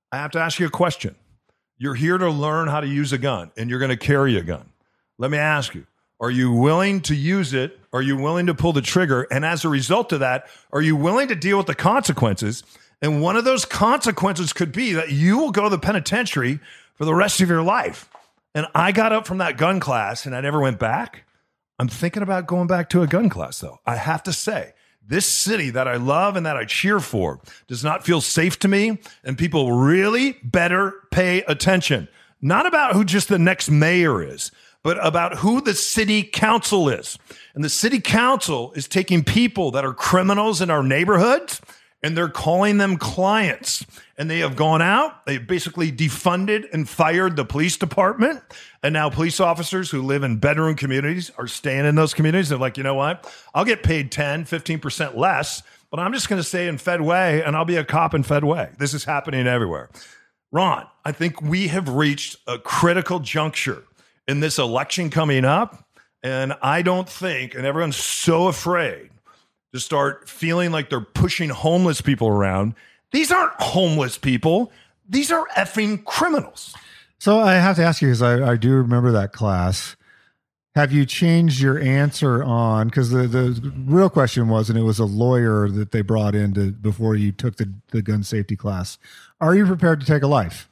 I 0.10 0.18
have 0.20 0.32
to 0.32 0.40
ask 0.40 0.58
you 0.58 0.68
a 0.68 0.70
question. 0.70 1.16
You're 1.78 1.96
here 1.96 2.18
to 2.18 2.30
learn 2.30 2.70
how 2.70 2.80
to 2.80 2.88
use 2.88 3.12
a 3.12 3.18
gun 3.18 3.52
and 3.58 3.70
you're 3.70 3.80
going 3.80 3.90
to 3.90 3.98
carry 3.98 4.38
a 4.38 4.42
gun. 4.42 4.70
Let 5.18 5.32
me 5.32 5.38
ask 5.38 5.76
you 5.76 5.86
are 6.22 6.32
you 6.32 6.50
willing 6.50 7.02
to 7.02 7.16
use 7.16 7.54
it? 7.54 7.78
Are 7.92 8.02
you 8.02 8.16
willing 8.16 8.46
to 8.46 8.54
pull 8.54 8.72
the 8.72 8.82
trigger? 8.82 9.24
And 9.30 9.44
as 9.44 9.66
a 9.66 9.70
result 9.70 10.14
of 10.14 10.22
that, 10.22 10.48
are 10.72 10.82
you 10.82 10.96
willing 10.96 11.28
to 11.28 11.36
deal 11.36 11.58
with 11.58 11.68
the 11.68 11.76
consequences? 11.76 12.64
And 13.02 13.22
one 13.22 13.36
of 13.36 13.44
those 13.44 13.66
consequences 13.66 14.54
could 14.54 14.72
be 14.72 14.94
that 14.94 15.12
you 15.12 15.40
will 15.40 15.52
go 15.52 15.64
to 15.64 15.70
the 15.70 15.78
penitentiary 15.78 16.62
for 16.96 17.04
the 17.04 17.14
rest 17.14 17.42
of 17.42 17.50
your 17.50 17.64
life. 17.64 18.10
And 18.56 18.66
I 18.74 18.94
got 18.94 19.12
up 19.12 19.28
from 19.28 19.40
that 19.40 19.58
gun 19.58 19.82
class 19.82 20.26
and 20.26 20.34
I 20.34 20.40
never 20.40 20.62
went 20.62 20.80
back. 20.80 21.26
I'm 21.80 21.88
thinking 21.88 22.24
about 22.24 22.48
going 22.48 22.68
back 22.68 22.90
to 22.90 23.02
a 23.02 23.08
gun 23.08 23.30
class, 23.30 23.60
though. 23.60 23.80
I 23.86 23.96
have 23.96 24.24
to 24.24 24.34
say, 24.34 24.74
this 25.06 25.26
city 25.26 25.70
that 25.72 25.88
I 25.88 25.96
love 25.98 26.36
and 26.36 26.46
that 26.46 26.56
I 26.56 26.66
cheer 26.66 27.00
for 27.00 27.42
does 27.68 27.84
not 27.84 28.06
feel 28.06 28.22
safe 28.22 28.58
to 28.60 28.68
me. 28.68 29.00
And 29.24 29.38
people 29.38 29.74
really 29.74 30.38
better 30.44 30.94
pay 31.12 31.42
attention. 31.44 32.08
Not 32.42 32.66
about 32.66 32.94
who 32.94 33.04
just 33.04 33.28
the 33.28 33.40
next 33.40 33.70
mayor 33.70 34.24
is, 34.24 34.52
but 34.82 35.04
about 35.06 35.38
who 35.38 35.62
the 35.62 35.74
city 35.74 36.24
council 36.24 36.90
is. 36.90 37.18
And 37.56 37.64
the 37.64 37.70
city 37.70 38.00
council 38.00 38.74
is 38.74 38.88
taking 38.88 39.24
people 39.24 39.72
that 39.72 39.86
are 39.86 39.94
criminals 39.94 40.62
in 40.62 40.70
our 40.70 40.84
neighborhoods 40.84 41.62
and 42.02 42.18
they're 42.18 42.30
calling 42.30 42.78
them 42.78 42.98
clients. 42.98 43.86
And 44.18 44.30
they 44.30 44.40
have 44.40 44.56
gone 44.56 44.82
out, 44.82 45.26
they 45.26 45.40
basically 45.40 45.92
defunded 45.92 46.66
and 46.72 46.88
fired 46.88 47.36
the 47.36 47.46
police 47.46 47.78
department. 47.78 48.42
And 48.84 48.94
now 48.94 49.10
police 49.10 49.40
officers 49.40 49.90
who 49.90 50.04
live 50.04 50.22
in 50.22 50.38
bedroom 50.38 50.76
communities 50.76 51.32
are 51.38 51.48
staying 51.48 51.86
in 51.86 51.96
those 51.96 52.14
communities. 52.14 52.50
They're 52.50 52.60
like, 52.60 52.78
you 52.78 52.84
know 52.84 52.94
what? 52.94 53.32
I'll 53.56 53.66
get 53.66 53.82
paid 53.82 54.12
10, 54.12 54.46
15% 54.46 55.16
less, 55.16 55.64
but 55.90 56.00
I'm 56.00 56.14
just 56.14 56.30
going 56.30 56.40
to 56.40 56.48
stay 56.48 56.68
in 56.68 56.78
Fedway 56.78 57.42
and 57.46 57.56
I'll 57.56 57.66
be 57.66 57.78
a 57.78 57.84
cop 57.84 58.14
in 58.14 58.24
Fedway. 58.24 58.78
This 58.78 58.94
is 58.94 59.04
happening 59.04 59.48
everywhere. 59.48 59.90
Ron, 60.52 60.86
I 61.04 61.12
think 61.12 61.42
we 61.42 61.70
have 61.70 61.90
reached 61.90 62.38
a 62.46 62.60
critical 62.60 63.20
juncture 63.20 63.84
in 64.28 64.40
this 64.40 64.60
election 64.60 65.10
coming 65.10 65.44
up. 65.44 65.84
And 66.22 66.54
I 66.62 66.84
don't 66.84 67.10
think, 67.10 67.54
and 67.54 67.66
everyone's 67.66 67.98
so 67.98 68.48
afraid 68.48 69.10
to 69.74 69.80
start 69.80 70.30
feeling 70.30 70.72
like 70.72 70.90
they're 70.90 71.02
pushing 71.02 71.50
homeless 71.50 72.00
people 72.00 72.28
around. 72.28 72.76
These 73.14 73.32
aren't 73.32 73.54
homeless 73.62 74.18
people, 74.18 74.72
these 75.08 75.32
are 75.32 75.48
effing 75.56 76.04
criminals. 76.04 76.76
So 77.20 77.40
I 77.40 77.54
have 77.54 77.78
to 77.78 77.84
ask 77.84 78.02
you 78.02 78.10
because 78.10 78.22
I, 78.22 78.52
I 78.52 78.58
do 78.58 78.74
remember 78.74 79.12
that 79.14 79.32
class. 79.32 79.96
Have 80.76 80.92
you 80.92 81.06
changed 81.06 81.62
your 81.62 81.80
answer 81.80 82.44
on 82.44 82.88
because 82.88 83.12
the, 83.12 83.28
the 83.28 83.72
real 83.86 84.10
question 84.10 84.50
was, 84.50 84.70
and 84.70 84.78
it 84.78 84.82
was 84.82 84.98
a 84.98 85.06
lawyer 85.06 85.70
that 85.70 85.92
they 85.92 86.02
brought 86.02 86.34
in 86.34 86.54
to, 86.56 86.72
before 86.72 87.16
you 87.16 87.32
took 87.32 87.58
the, 87.58 87.72
the 87.92 88.02
gun 88.02 88.24
safety 88.24 88.56
class. 88.56 88.98
Are 89.40 89.56
you 89.56 89.68
prepared 89.68 90.00
to 90.00 90.06
take 90.06 90.24
a 90.24 90.28
life? 90.28 90.68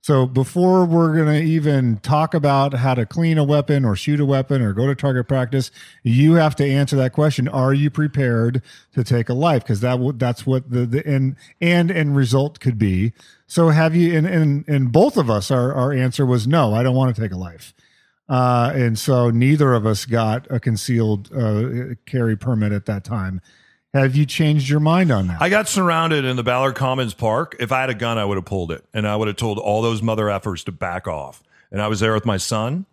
So 0.00 0.26
before 0.26 0.84
we're 0.84 1.14
going 1.16 1.40
to 1.40 1.42
even 1.42 1.98
talk 1.98 2.32
about 2.32 2.72
how 2.72 2.94
to 2.94 3.04
clean 3.04 3.36
a 3.36 3.44
weapon 3.44 3.84
or 3.84 3.96
shoot 3.96 4.20
a 4.20 4.24
weapon 4.24 4.62
or 4.62 4.72
go 4.72 4.86
to 4.86 4.94
target 4.94 5.28
practice, 5.28 5.70
you 6.02 6.34
have 6.34 6.56
to 6.56 6.66
answer 6.66 6.96
that 6.96 7.12
question. 7.12 7.48
Are 7.48 7.74
you 7.74 7.90
prepared 7.90 8.62
to 8.94 9.04
take 9.04 9.28
a 9.28 9.34
life? 9.34 9.64
Because 9.64 9.80
that 9.80 9.92
w- 9.92 10.12
that's 10.12 10.46
what 10.46 10.70
the, 10.70 10.86
the 10.86 11.06
end, 11.06 11.36
and 11.60 11.90
end 11.90 12.16
result 12.16 12.60
could 12.60 12.78
be. 12.78 13.12
So 13.46 13.68
have 13.68 13.94
you, 13.94 14.16
and, 14.16 14.26
and, 14.26 14.68
and 14.68 14.92
both 14.92 15.16
of 15.16 15.28
us, 15.28 15.50
our, 15.50 15.74
our 15.74 15.92
answer 15.92 16.24
was 16.24 16.46
no, 16.46 16.74
I 16.74 16.82
don't 16.82 16.96
want 16.96 17.14
to 17.14 17.20
take 17.20 17.32
a 17.32 17.36
life. 17.36 17.74
Uh, 18.28 18.72
and 18.74 18.98
so 18.98 19.30
neither 19.30 19.74
of 19.74 19.84
us 19.84 20.04
got 20.04 20.46
a 20.50 20.60
concealed 20.60 21.32
uh, 21.34 21.94
carry 22.06 22.36
permit 22.36 22.72
at 22.72 22.86
that 22.86 23.02
time. 23.02 23.40
Have 23.98 24.14
you 24.14 24.26
changed 24.26 24.68
your 24.68 24.80
mind 24.80 25.10
on 25.10 25.26
that? 25.26 25.42
I 25.42 25.48
got 25.48 25.68
surrounded 25.68 26.24
in 26.24 26.36
the 26.36 26.44
Ballard 26.44 26.76
Commons 26.76 27.14
Park. 27.14 27.56
If 27.58 27.72
I 27.72 27.80
had 27.80 27.90
a 27.90 27.94
gun, 27.94 28.16
I 28.16 28.24
would 28.24 28.36
have 28.36 28.44
pulled 28.44 28.70
it, 28.70 28.84
and 28.94 29.08
I 29.08 29.16
would 29.16 29.28
have 29.28 29.36
told 29.36 29.58
all 29.58 29.82
those 29.82 30.02
mother 30.02 30.26
effers 30.26 30.64
to 30.64 30.72
back 30.72 31.08
off. 31.08 31.42
And 31.72 31.82
I 31.82 31.88
was 31.88 32.00
there 32.00 32.14
with 32.14 32.24
my 32.24 32.36
son. 32.36 32.86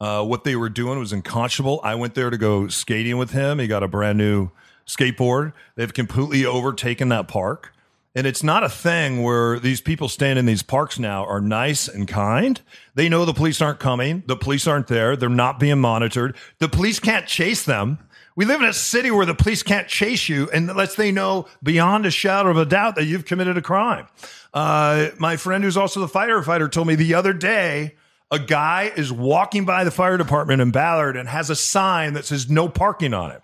Uh, 0.00 0.24
what 0.24 0.44
they 0.44 0.56
were 0.56 0.68
doing 0.68 0.98
was 0.98 1.12
unconscionable. 1.12 1.80
I 1.82 1.94
went 1.94 2.14
there 2.14 2.30
to 2.30 2.38
go 2.38 2.68
skating 2.68 3.18
with 3.18 3.32
him. 3.32 3.58
He 3.58 3.66
got 3.66 3.82
a 3.82 3.88
brand 3.88 4.18
new 4.18 4.50
skateboard. 4.86 5.52
They've 5.74 5.92
completely 5.92 6.44
overtaken 6.46 7.08
that 7.10 7.28
park. 7.28 7.72
And 8.14 8.26
it's 8.26 8.42
not 8.42 8.64
a 8.64 8.70
thing 8.70 9.22
where 9.22 9.58
these 9.58 9.82
people 9.82 10.08
staying 10.08 10.38
in 10.38 10.46
these 10.46 10.62
parks 10.62 10.98
now 10.98 11.26
are 11.26 11.40
nice 11.40 11.86
and 11.86 12.08
kind. 12.08 12.58
They 12.94 13.10
know 13.10 13.26
the 13.26 13.34
police 13.34 13.60
aren't 13.60 13.78
coming. 13.78 14.22
The 14.26 14.36
police 14.36 14.66
aren't 14.66 14.86
there. 14.86 15.16
They're 15.16 15.28
not 15.28 15.60
being 15.60 15.80
monitored. 15.80 16.34
The 16.58 16.68
police 16.68 16.98
can't 16.98 17.26
chase 17.26 17.64
them. 17.64 17.98
We 18.36 18.44
live 18.44 18.60
in 18.60 18.68
a 18.68 18.74
city 18.74 19.10
where 19.10 19.24
the 19.24 19.34
police 19.34 19.62
can't 19.62 19.88
chase 19.88 20.28
you 20.28 20.50
unless 20.52 20.94
they 20.94 21.10
know 21.10 21.48
beyond 21.62 22.04
a 22.04 22.10
shadow 22.10 22.50
of 22.50 22.58
a 22.58 22.66
doubt 22.66 22.96
that 22.96 23.06
you've 23.06 23.24
committed 23.24 23.56
a 23.56 23.62
crime. 23.62 24.06
Uh, 24.52 25.08
my 25.18 25.38
friend, 25.38 25.64
who's 25.64 25.78
also 25.78 26.00
the 26.00 26.06
firefighter, 26.06 26.70
told 26.70 26.86
me 26.86 26.96
the 26.96 27.14
other 27.14 27.32
day 27.32 27.94
a 28.30 28.38
guy 28.38 28.92
is 28.94 29.10
walking 29.10 29.64
by 29.64 29.84
the 29.84 29.90
fire 29.90 30.18
department 30.18 30.60
in 30.60 30.70
Ballard 30.70 31.16
and 31.16 31.30
has 31.30 31.48
a 31.48 31.56
sign 31.56 32.12
that 32.12 32.26
says 32.26 32.50
no 32.50 32.68
parking 32.68 33.14
on 33.14 33.30
it. 33.30 33.42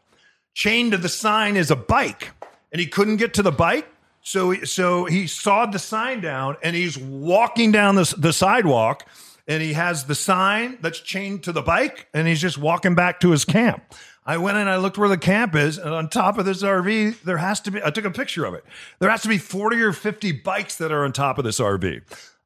Chained 0.52 0.92
to 0.92 0.98
the 0.98 1.08
sign 1.08 1.56
is 1.56 1.70
a 1.70 1.76
bike, 1.76 2.32
and 2.70 2.78
he 2.78 2.86
couldn't 2.86 3.16
get 3.16 3.32
to 3.34 3.42
the 3.42 3.50
bike. 3.50 3.88
So, 4.20 4.54
so 4.64 5.06
he 5.06 5.26
sawed 5.26 5.72
the 5.72 5.78
sign 5.78 6.20
down 6.20 6.56
and 6.62 6.76
he's 6.76 6.96
walking 6.96 7.72
down 7.72 7.96
the, 7.96 8.14
the 8.16 8.32
sidewalk 8.32 9.04
and 9.46 9.62
he 9.62 9.72
has 9.72 10.04
the 10.04 10.14
sign 10.14 10.78
that's 10.80 11.00
chained 11.00 11.42
to 11.44 11.52
the 11.52 11.62
bike 11.62 12.08
and 12.14 12.26
he's 12.28 12.40
just 12.40 12.58
walking 12.58 12.94
back 12.94 13.20
to 13.20 13.30
his 13.30 13.44
camp. 13.44 13.82
I 14.24 14.38
went 14.38 14.56
and 14.56 14.68
I 14.68 14.76
looked 14.76 14.98
where 14.98 15.08
the 15.08 15.18
camp 15.18 15.56
is, 15.56 15.78
and 15.78 15.92
on 15.92 16.08
top 16.08 16.38
of 16.38 16.44
this 16.44 16.62
RV, 16.62 17.22
there 17.22 17.38
has 17.38 17.60
to 17.62 17.72
be, 17.72 17.82
I 17.82 17.90
took 17.90 18.04
a 18.04 18.10
picture 18.10 18.44
of 18.44 18.54
it. 18.54 18.64
There 19.00 19.10
has 19.10 19.22
to 19.22 19.28
be 19.28 19.38
40 19.38 19.82
or 19.82 19.92
50 19.92 20.30
bikes 20.32 20.76
that 20.76 20.92
are 20.92 21.04
on 21.04 21.12
top 21.12 21.38
of 21.38 21.44
this 21.44 21.58
RV. 21.58 22.02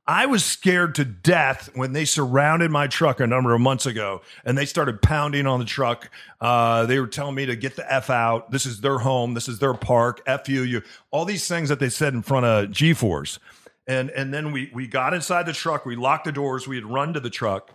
I 0.09 0.27
was 0.27 0.45
scared 0.45 0.95
to 0.97 1.05
death 1.05 1.69
when 1.75 1.93
they 1.93 2.05
surrounded 2.05 2.71
my 2.71 2.87
truck 2.87 3.19
a 3.19 3.27
number 3.27 3.53
of 3.53 3.61
months 3.61 3.87
ago 3.87 4.23
and 4.45 4.57
they 4.57 4.65
started 4.65 5.03
pounding 5.03 5.49
on 5.49 5.59
the 5.59 5.65
truck. 5.65 6.11
Uh, 6.41 6.87
they 6.87 7.01
were 7.01 7.09
telling 7.09 7.35
me 7.35 7.47
to 7.47 7.57
get 7.57 7.75
the 7.75 7.93
F 7.93 8.09
out. 8.09 8.53
This 8.53 8.67
is 8.67 8.81
their 8.81 8.99
home. 8.99 9.35
This 9.35 9.49
is 9.49 9.59
their 9.59 9.75
park. 9.75 10.23
F 10.25 10.49
you, 10.49 10.63
you. 10.63 10.83
All 11.11 11.25
these 11.25 11.49
things 11.49 11.69
that 11.71 11.81
they 11.81 11.89
said 11.89 12.15
in 12.15 12.23
front 12.23 12.47
of 12.47 12.71
G 12.71 12.93
Force. 12.93 13.41
And, 13.87 14.11
and 14.11 14.33
then 14.35 14.53
we, 14.53 14.71
we 14.75 14.87
got 14.87 15.15
inside 15.15 15.47
the 15.47 15.53
truck. 15.53 15.87
We 15.87 15.97
locked 15.97 16.25
the 16.25 16.33
doors. 16.33 16.67
We 16.67 16.77
had 16.77 16.85
run 16.85 17.15
to 17.15 17.21
the 17.21 17.31
truck. 17.31 17.71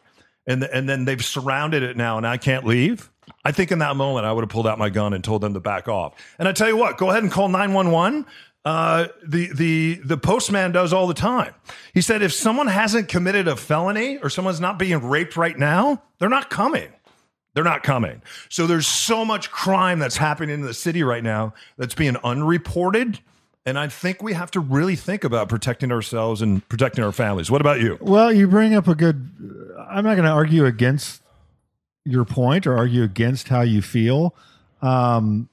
And, 0.48 0.64
and 0.64 0.90
then 0.90 1.06
they've 1.06 1.24
surrounded 1.24 1.84
it 1.84 1.96
now 1.96 2.18
and 2.18 2.26
I 2.26 2.38
can't 2.38 2.66
leave. 2.66 3.12
I 3.46 3.52
think 3.52 3.72
in 3.72 3.80
that 3.80 3.96
moment 3.96 4.26
I 4.26 4.34
would 4.34 4.42
have 4.42 4.50
pulled 4.50 4.68
out 4.68 4.80
my 4.80 4.90
gun 4.90 5.14
and 5.14 5.24
told 5.24 5.42
them 5.42 5.54
to 5.54 5.60
back 5.60 5.88
off. 5.88 6.14
And 6.40 6.48
I 6.48 6.52
tell 6.52 6.68
you 6.68 6.76
what, 6.76 6.98
go 6.98 7.12
ahead 7.12 7.24
and 7.24 7.32
call 7.32 7.48
911 7.48 8.26
uh, 8.64 9.08
the 9.26 9.52
the 9.54 9.96
the 10.06 10.18
postman 10.18 10.72
does 10.72 10.94
all 10.94 11.08
the 11.08 11.16
time. 11.16 11.54
He 11.94 12.02
said 12.02 12.22
if 12.22 12.32
someone 12.32 12.68
hasn't 12.68 13.08
committed 13.08 13.48
a 13.48 13.56
felony 13.56 14.20
or 14.20 14.30
someone's 14.30 14.62
not 14.62 14.78
being 14.78 15.04
raped 15.04 15.36
right 15.36 15.58
now, 15.58 16.04
they're 16.20 16.30
not 16.30 16.50
coming. 16.50 16.90
They're 17.54 17.64
not 17.64 17.84
coming. 17.84 18.22
So 18.50 18.68
there's 18.68 18.88
so 18.88 19.26
much 19.26 19.52
crime 19.52 20.00
that's 20.00 20.18
happening 20.18 20.54
in 20.54 20.62
the 20.62 20.74
city 20.74 21.04
right 21.04 21.24
now 21.24 21.54
that's 21.78 21.96
being 21.96 22.18
unreported. 22.24 23.20
And 23.66 23.78
I 23.78 23.88
think 23.88 24.24
we 24.24 24.34
have 24.34 24.50
to 24.52 24.60
really 24.60 24.96
think 24.96 25.24
about 25.24 25.48
protecting 25.48 25.92
ourselves 25.92 26.42
and 26.42 26.68
protecting 26.68 27.04
our 27.04 27.12
families. 27.12 27.52
What 27.52 27.62
about 27.62 27.80
you? 27.80 27.98
Well, 28.02 28.34
you 28.34 28.48
bring 28.48 28.74
up 28.74 28.88
a 28.88 28.96
good. 28.96 29.30
I'm 29.90 30.04
not 30.04 30.16
going 30.16 30.26
to 30.26 30.32
argue 30.32 30.66
against 30.66 31.22
your 32.04 32.26
point 32.26 32.66
or 32.66 32.76
argue 32.76 33.04
against 33.04 33.50
how 33.50 33.62
you 33.62 33.82
feel. 33.84 34.36
Um, 34.82 35.48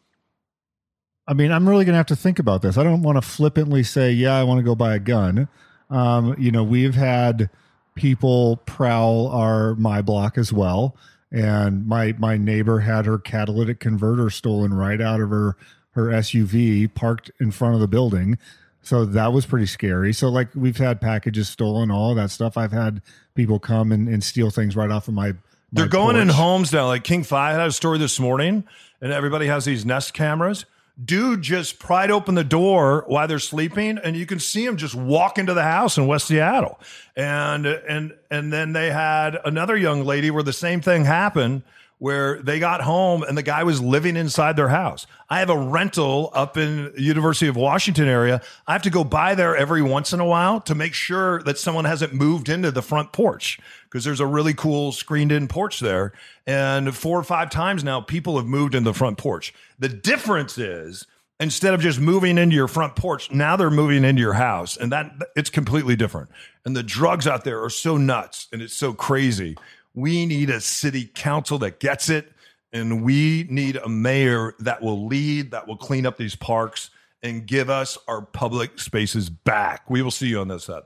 I 1.27 1.35
mean, 1.35 1.53
I'm 1.53 1.69
really 1.69 1.85
going 1.85 1.93
to 1.93 1.99
have 1.99 2.07
to 2.07 2.17
think 2.17 2.39
about 2.39 2.63
this. 2.63 2.79
I 2.79 2.83
don't 2.83 3.03
want 3.03 3.17
to 3.17 3.23
flippantly 3.23 3.83
say, 3.83 4.11
yeah, 4.13 4.37
I 4.37 4.45
want 4.45 4.59
to 4.59 4.65
go 4.65 4.75
buy 4.75 4.95
a 4.95 4.99
gun. 4.99 5.47
Um, 5.91 6.35
you 6.39 6.51
know, 6.51 6.65
we've 6.65 6.95
had 6.95 7.51
people 7.95 8.57
prowl 8.65 9.29
our 9.29 9.75
my 9.75 10.01
block 10.01 10.39
as 10.39 10.51
well. 10.51 10.97
And 11.31 11.87
my 11.87 12.15
my 12.19 12.39
neighbor 12.39 12.81
had 12.81 13.05
her 13.05 13.19
catalytic 13.19 13.81
converter 13.81 14.31
stolen 14.31 14.73
right 14.73 15.01
out 15.01 15.21
of 15.21 15.29
her 15.29 15.57
her 15.93 16.07
SUV 16.07 16.93
parked 16.95 17.31
in 17.41 17.51
front 17.51 17.75
of 17.75 17.81
the 17.81 17.89
building. 17.89 18.39
So 18.83 19.05
that 19.05 19.33
was 19.33 19.45
pretty 19.45 19.67
scary. 19.67 20.13
So 20.13 20.29
like 20.29 20.49
we've 20.55 20.77
had 20.77 21.01
packages 21.01 21.49
stolen, 21.49 21.91
all 21.91 22.11
of 22.11 22.17
that 22.17 22.31
stuff. 22.31 22.57
I've 22.57 22.73
had 22.73 23.03
people 23.35 23.59
come 23.59 23.93
and, 23.93 24.09
and 24.09 24.23
steal 24.23 24.51
things 24.51 24.77
right 24.77 24.91
off 24.91 25.09
of 25.09 25.15
my. 25.15 25.33
my 25.33 25.39
They're 25.73 25.89
going 25.89 26.17
in 26.17 26.29
homes 26.29 26.73
now. 26.73 26.87
Like 26.87 27.05
King 27.05 27.25
Five 27.25 27.57
had 27.57 27.69
a 27.69 27.73
story 27.73 27.99
this 27.99 28.19
morning, 28.19 28.65
and 29.01 29.13
everybody 29.13 29.47
has 29.47 29.65
these 29.65 29.85
Nest 29.85 30.15
cameras. 30.15 30.65
Dude 31.05 31.43
just 31.43 31.79
pried 31.79 32.11
open 32.11 32.35
the 32.35 32.43
door 32.43 33.05
while 33.07 33.29
they're 33.29 33.39
sleeping, 33.39 33.99
and 33.99 34.17
you 34.17 34.27
can 34.27 34.41
see 34.41 34.65
him 34.65 34.77
just 34.77 34.97
walk 34.97 35.39
into 35.39 35.55
the 35.55 35.63
house 35.63 35.97
in 35.97 36.07
West 36.07 36.27
Seattle. 36.27 36.81
And 37.15 37.67
and 37.67 38.15
and 38.31 38.53
then 38.53 38.73
they 38.73 38.91
had 38.91 39.39
another 39.45 39.77
young 39.77 40.05
lady 40.05 40.31
where 40.31 40.43
the 40.43 40.53
same 40.53 40.81
thing 40.81 41.05
happened, 41.05 41.63
where 41.99 42.41
they 42.43 42.59
got 42.59 42.81
home 42.81 43.23
and 43.23 43.37
the 43.37 43.43
guy 43.43 43.65
was 43.65 43.81
living 43.81 44.17
inside 44.17 44.57
their 44.57 44.69
house. 44.69 45.07
I 45.29 45.41
have 45.41 45.51
a 45.51 45.59
rental 45.59 46.31
up 46.33 46.57
in 46.57 46.93
University 46.97 47.49
of 47.49 47.57
Washington 47.57 48.07
area. 48.07 48.41
I 48.67 48.73
have 48.73 48.83
to 48.83 48.91
go 48.91 49.03
by 49.05 49.35
there 49.35 49.57
every 49.57 49.83
once 49.83 50.13
in 50.13 50.21
a 50.21 50.25
while 50.25 50.61
to 50.63 50.75
make 50.75 50.95
sure 50.95 51.43
that 51.43 51.59
someone 51.59 51.85
hasn't 51.85 52.15
moved 52.15 52.49
into 52.49 52.71
the 52.71 52.83
front 52.83 53.13
porch 53.13 53.59
because 53.85 54.05
there's 54.05 54.21
a 54.21 54.27
really 54.27 54.55
cool 54.55 54.93
screened 54.93 55.33
in 55.33 55.49
porch 55.49 55.81
there. 55.81 56.13
And 56.47 56.95
four 56.95 57.19
or 57.19 57.25
five 57.25 57.51
times 57.51 57.83
now, 57.83 58.01
people 58.01 58.37
have 58.37 58.47
moved 58.47 58.75
into 58.75 58.91
the 58.91 58.95
front 58.95 59.19
porch. 59.19 59.53
The 59.79 59.89
difference 59.89 60.57
is 60.57 61.07
instead 61.41 61.75
of 61.75 61.81
just 61.81 62.01
moving 62.01 62.39
into 62.39 62.55
your 62.55 62.69
front 62.69 62.97
porch, 62.97 63.31
now 63.31 63.57
they're 63.57 63.71
moving 63.71 64.05
into 64.05 64.21
your 64.21 64.35
house. 64.35 64.77
And 64.77 64.93
that 64.93 65.13
it's 65.37 65.51
completely 65.51 65.97
different. 65.97 66.31
And 66.65 66.77
the 66.77 66.83
drugs 66.83 67.27
out 67.27 67.45
there 67.45 67.63
are 67.63 67.71
so 67.71 67.97
nuts 67.97 68.49
and 68.53 68.63
it's 68.63 68.75
so 68.75 68.93
crazy. 68.93 69.57
We 69.99 70.27
need 70.27 70.49
a 70.49 70.61
city 70.61 71.11
council 71.13 71.59
that 71.59 71.81
gets 71.81 72.09
it. 72.09 72.31
And 72.73 73.03
we 73.03 73.49
need 73.51 73.75
a 73.75 73.89
mayor 73.89 74.55
that 74.61 74.81
will 74.81 75.09
lead, 75.09 75.51
that 75.51 75.67
will 75.67 75.77
clean 75.77 76.07
up 76.07 76.17
these 76.17 76.37
parks 76.37 76.91
and 77.21 77.45
give 77.45 77.69
us 77.69 77.99
our 78.07 78.23
public 78.23 78.79
spaces 78.79 79.29
back. 79.29 79.91
We 79.91 80.03
will 80.03 80.13
see 80.13 80.29
you 80.29 80.39
on 80.39 80.47
this 80.47 80.67
there. 80.67 80.85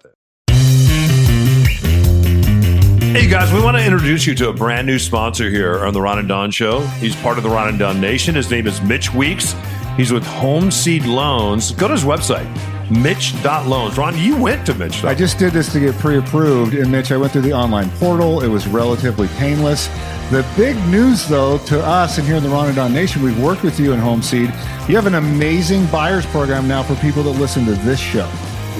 Hey 3.12 3.28
guys, 3.28 3.52
we 3.52 3.60
want 3.60 3.76
to 3.76 3.84
introduce 3.84 4.26
you 4.26 4.34
to 4.36 4.48
a 4.48 4.54
brand 4.54 4.86
new 4.86 4.98
sponsor 4.98 5.50
here 5.50 5.84
on 5.84 5.92
the 5.92 6.00
Ron 6.00 6.18
and 6.18 6.28
Don 6.28 6.50
Show. 6.50 6.80
He's 6.80 7.14
part 7.16 7.36
of 7.36 7.44
the 7.44 7.50
Ron 7.50 7.68
and 7.68 7.78
Don 7.78 8.00
Nation. 8.00 8.34
His 8.34 8.50
name 8.50 8.66
is 8.66 8.80
Mitch 8.80 9.12
Weeks. 9.12 9.54
He's 9.98 10.10
with 10.10 10.24
Home 10.24 10.70
Seed 10.70 11.04
Loans. 11.04 11.72
Go 11.72 11.86
to 11.86 11.92
his 11.92 12.04
website, 12.04 12.50
Mitch.loans. 13.00 13.96
Ron, 13.96 14.18
you 14.18 14.36
went 14.36 14.66
to 14.66 14.74
Mitch. 14.74 15.04
I 15.04 15.14
just 15.14 15.38
did 15.38 15.52
this 15.52 15.72
to 15.72 15.80
get 15.80 15.96
pre-approved, 15.98 16.74
and 16.74 16.90
Mitch, 16.90 17.12
I 17.12 17.16
went 17.16 17.32
through 17.32 17.42
the 17.42 17.52
online 17.52 17.90
portal. 17.92 18.42
It 18.42 18.48
was 18.48 18.66
relatively 18.68 19.28
painless. 19.38 19.88
The 20.30 20.46
big 20.56 20.76
news, 20.88 21.26
though, 21.28 21.58
to 21.58 21.84
us 21.84 22.18
and 22.18 22.26
here 22.26 22.36
in 22.36 22.42
the 22.42 22.48
Ron 22.48 22.66
and 22.66 22.76
Don 22.76 22.92
Nation, 22.92 23.22
we've 23.22 23.38
worked 23.40 23.62
with 23.62 23.78
you 23.78 23.92
in 23.92 23.98
Home 23.98 24.22
Seed. 24.22 24.52
You 24.88 24.96
have 24.96 25.06
an 25.06 25.16
amazing 25.16 25.86
buyers 25.86 26.26
program 26.26 26.66
now 26.66 26.82
for 26.82 26.94
people 26.96 27.22
that 27.24 27.38
listen 27.38 27.64
to 27.66 27.72
this 27.72 28.00
show. 28.00 28.30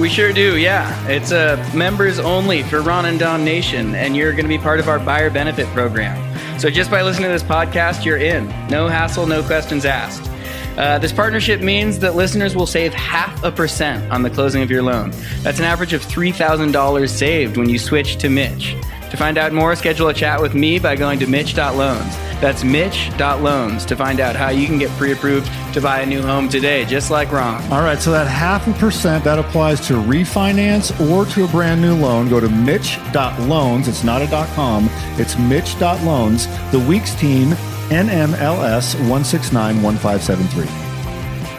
We 0.01 0.09
sure 0.09 0.33
do, 0.33 0.57
yeah. 0.57 1.07
It's 1.07 1.33
uh, 1.33 1.71
members 1.75 2.19
only 2.19 2.63
for 2.63 2.81
Ron 2.81 3.05
and 3.05 3.19
Don 3.19 3.45
Nation, 3.45 3.95
and 3.95 4.17
you're 4.17 4.33
going 4.33 4.45
to 4.45 4.49
be 4.49 4.59
part 4.59 4.81
of 4.81 4.89
our 4.89 4.99
buyer 4.99 5.29
benefit 5.29 5.67
program. 5.69 6.19
So 6.59 6.71
just 6.71 6.91
by 6.91 7.03
listening 7.03 7.29
to 7.29 7.33
this 7.33 7.43
podcast, 7.43 8.05
you're 8.05 8.17
in. 8.17 8.49
No 8.69 8.89
hassle, 8.89 9.27
no 9.27 9.43
questions 9.43 9.85
asked. 9.85 10.32
Uh, 10.77 10.99
this 10.99 11.13
partnership 11.13 11.61
means 11.61 11.99
that 11.99 12.15
listeners 12.15 12.57
will 12.57 12.67
save 12.67 12.95
half 12.95 13.43
a 13.45 13.53
percent 13.53 14.11
on 14.11 14.23
the 14.23 14.31
closing 14.31 14.63
of 14.63 14.71
your 14.71 14.83
loan. 14.83 15.13
That's 15.43 15.59
an 15.59 15.65
average 15.65 15.93
of 15.93 16.03
$3,000 16.03 17.09
saved 17.09 17.57
when 17.57 17.69
you 17.69 17.79
switch 17.79 18.17
to 18.17 18.29
Mitch. 18.29 18.75
To 19.13 19.19
find 19.19 19.37
out 19.37 19.53
more, 19.53 19.77
schedule 19.77 20.09
a 20.09 20.15
chat 20.15 20.41
with 20.41 20.55
me 20.55 20.79
by 20.79 20.97
going 20.97 21.19
to 21.19 21.27
Mitch.loans. 21.27 22.17
That's 22.41 22.65
Mitch.loans 22.65 23.85
to 23.85 23.95
find 23.95 24.21
out 24.21 24.37
how 24.37 24.49
you 24.49 24.67
can 24.67 24.79
get 24.79 24.89
pre 24.93 25.13
approved 25.13 25.51
to 25.75 25.83
buy 25.83 26.01
a 26.01 26.07
new 26.07 26.23
home 26.23 26.49
today, 26.49 26.87
just 26.87 27.11
like 27.11 27.31
Ron. 27.31 27.63
All 27.71 27.83
right, 27.83 27.99
so 27.99 28.11
that 28.11 28.27
half 28.27 28.67
a 28.67 28.73
percent 28.73 29.23
that 29.25 29.39
applies 29.39 29.87
to 29.89 29.97
refinance 29.97 30.99
or 31.11 31.27
to 31.27 31.45
a 31.45 31.49
brand 31.49 31.83
new 31.83 31.95
loan. 31.95 32.31
Go 32.31 32.41
to 32.41 32.49
Mitch.loans. 32.49 33.87
It's 33.87 34.03
not 34.03 34.23
a 34.23 34.47
.com. 34.55 34.89
It's 35.19 35.37
Mitch.loans. 35.39 36.47
The 36.73 36.79
Weeks 36.79 37.15
team, 37.15 37.51
NMLS 37.91 38.97
1691573. 38.97 40.82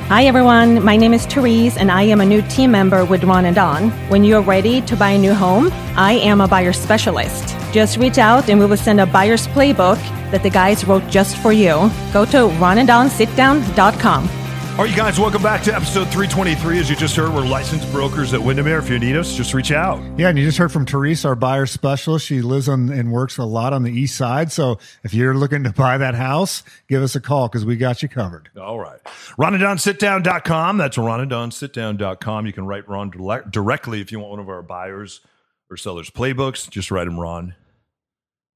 Hi 0.09 0.25
everyone, 0.25 0.83
my 0.83 0.95
name 0.97 1.13
is 1.13 1.25
Therese 1.25 1.77
and 1.77 1.89
I 1.89 2.03
am 2.03 2.21
a 2.21 2.25
new 2.25 2.41
team 2.43 2.71
member 2.71 3.03
with 3.05 3.23
Ron 3.23 3.45
and 3.45 3.55
Don. 3.55 3.89
When 4.09 4.23
you're 4.23 4.41
ready 4.41 4.81
to 4.81 4.95
buy 4.95 5.11
a 5.11 5.17
new 5.17 5.33
home, 5.33 5.69
I 5.95 6.13
am 6.21 6.41
a 6.41 6.47
buyer 6.47 6.73
specialist. 6.73 7.55
Just 7.71 7.97
reach 7.97 8.17
out 8.17 8.49
and 8.49 8.59
we 8.59 8.65
will 8.65 8.77
send 8.77 8.99
a 8.99 9.05
buyer's 9.07 9.47
playbook 9.47 9.97
that 10.29 10.43
the 10.43 10.49
guys 10.49 10.85
wrote 10.85 11.07
just 11.09 11.37
for 11.37 11.51
you. 11.53 11.89
Go 12.11 12.25
to 12.25 12.49
ronanddonsitdown.com. 12.59 14.42
All 14.73 14.79
right, 14.79 14.89
you 14.89 14.97
guys, 14.97 15.19
welcome 15.19 15.43
back 15.43 15.62
to 15.65 15.75
episode 15.75 16.05
323. 16.05 16.79
As 16.79 16.89
you 16.89 16.95
just 16.95 17.15
heard, 17.15 17.31
we're 17.31 17.45
licensed 17.45 17.91
brokers 17.91 18.33
at 18.33 18.41
Windermere. 18.41 18.79
If 18.79 18.89
you 18.89 18.97
need 18.97 19.15
us, 19.15 19.36
just 19.36 19.53
reach 19.53 19.71
out. 19.71 20.01
Yeah, 20.17 20.29
and 20.29 20.39
you 20.39 20.43
just 20.43 20.57
heard 20.57 20.71
from 20.71 20.88
Therese, 20.88 21.25
our 21.25 21.36
buyer 21.36 21.67
specialist. 21.67 22.25
She 22.25 22.41
lives 22.41 22.67
on 22.67 22.89
and 22.89 23.12
works 23.12 23.38
a 23.38 23.45
lot 23.45 23.71
on 23.71 23.83
the 23.83 23.91
east 23.91 24.17
side. 24.17 24.51
So 24.51 24.79
if 25.03 25.13
you're 25.13 25.36
looking 25.36 25.63
to 25.65 25.69
buy 25.71 25.99
that 25.99 26.15
house, 26.15 26.63
give 26.89 27.03
us 27.03 27.15
a 27.15 27.21
call 27.21 27.49
because 27.49 27.65
we 27.65 27.75
got 27.75 28.01
you 28.01 28.09
covered. 28.09 28.49
All 28.59 28.79
right. 28.79 28.99
RonandDonSitDown.com. 29.38 30.79
That's 30.79 30.97
RonandDonSitDown.com. 30.97 32.47
You 32.47 32.53
can 32.53 32.65
write 32.65 32.89
Ron 32.89 33.12
directly 33.51 34.01
if 34.01 34.12
you 34.12 34.17
want 34.17 34.31
one 34.31 34.39
of 34.39 34.49
our 34.49 34.63
buyers 34.63 35.21
or 35.69 35.77
sellers 35.77 36.09
playbooks. 36.09 36.67
Just 36.67 36.89
write 36.89 37.05
him 37.05 37.19
Ron 37.19 37.53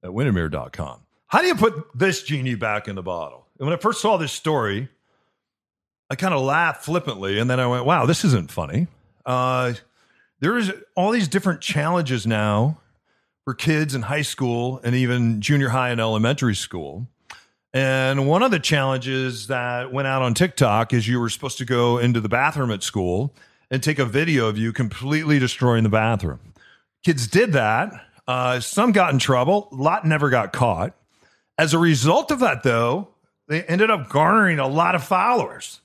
at 0.03 0.09
Windermere.com. 0.09 1.01
How 1.27 1.41
do 1.41 1.47
you 1.47 1.53
put 1.53 1.75
this 1.93 2.23
genie 2.23 2.55
back 2.55 2.87
in 2.87 2.95
the 2.95 3.03
bottle? 3.03 3.45
And 3.59 3.67
when 3.67 3.77
I 3.77 3.79
first 3.79 4.01
saw 4.01 4.17
this 4.17 4.31
story, 4.31 4.89
I 6.09 6.15
kind 6.15 6.33
of 6.33 6.41
laughed 6.41 6.85
flippantly, 6.85 7.39
and 7.39 7.49
then 7.49 7.59
I 7.59 7.67
went, 7.67 7.85
"Wow, 7.85 8.05
this 8.05 8.23
isn't 8.23 8.51
funny." 8.51 8.87
Uh, 9.25 9.73
there 10.39 10.57
is 10.57 10.71
all 10.95 11.11
these 11.11 11.27
different 11.27 11.61
challenges 11.61 12.25
now 12.25 12.77
for 13.43 13.53
kids 13.53 13.95
in 13.95 14.03
high 14.03 14.21
school 14.21 14.79
and 14.83 14.95
even 14.95 15.41
junior 15.41 15.69
high 15.69 15.89
and 15.89 15.99
elementary 15.99 16.55
school. 16.55 17.07
And 17.73 18.27
one 18.27 18.43
of 18.43 18.51
the 18.51 18.59
challenges 18.59 19.47
that 19.47 19.91
went 19.91 20.07
out 20.07 20.21
on 20.21 20.33
TikTok 20.33 20.93
is 20.93 21.07
you 21.07 21.19
were 21.19 21.29
supposed 21.29 21.57
to 21.59 21.65
go 21.65 21.97
into 21.97 22.21
the 22.21 22.29
bathroom 22.29 22.71
at 22.71 22.83
school 22.83 23.33
and 23.69 23.83
take 23.83 23.99
a 23.99 24.05
video 24.05 24.47
of 24.47 24.57
you 24.57 24.71
completely 24.71 25.39
destroying 25.39 25.83
the 25.83 25.89
bathroom. 25.89 26.39
Kids 27.05 27.27
did 27.27 27.53
that. 27.53 27.91
Uh, 28.27 28.59
some 28.59 28.91
got 28.91 29.13
in 29.13 29.19
trouble. 29.19 29.69
A 29.71 29.75
lot 29.75 30.05
never 30.05 30.29
got 30.29 30.53
caught. 30.53 30.95
As 31.57 31.73
a 31.73 31.77
result 31.77 32.31
of 32.31 32.39
that, 32.39 32.63
though, 32.63 33.09
they 33.47 33.63
ended 33.63 33.89
up 33.89 34.09
garnering 34.09 34.59
a 34.59 34.67
lot 34.67 34.95
of 34.95 35.03
followers. 35.03 35.81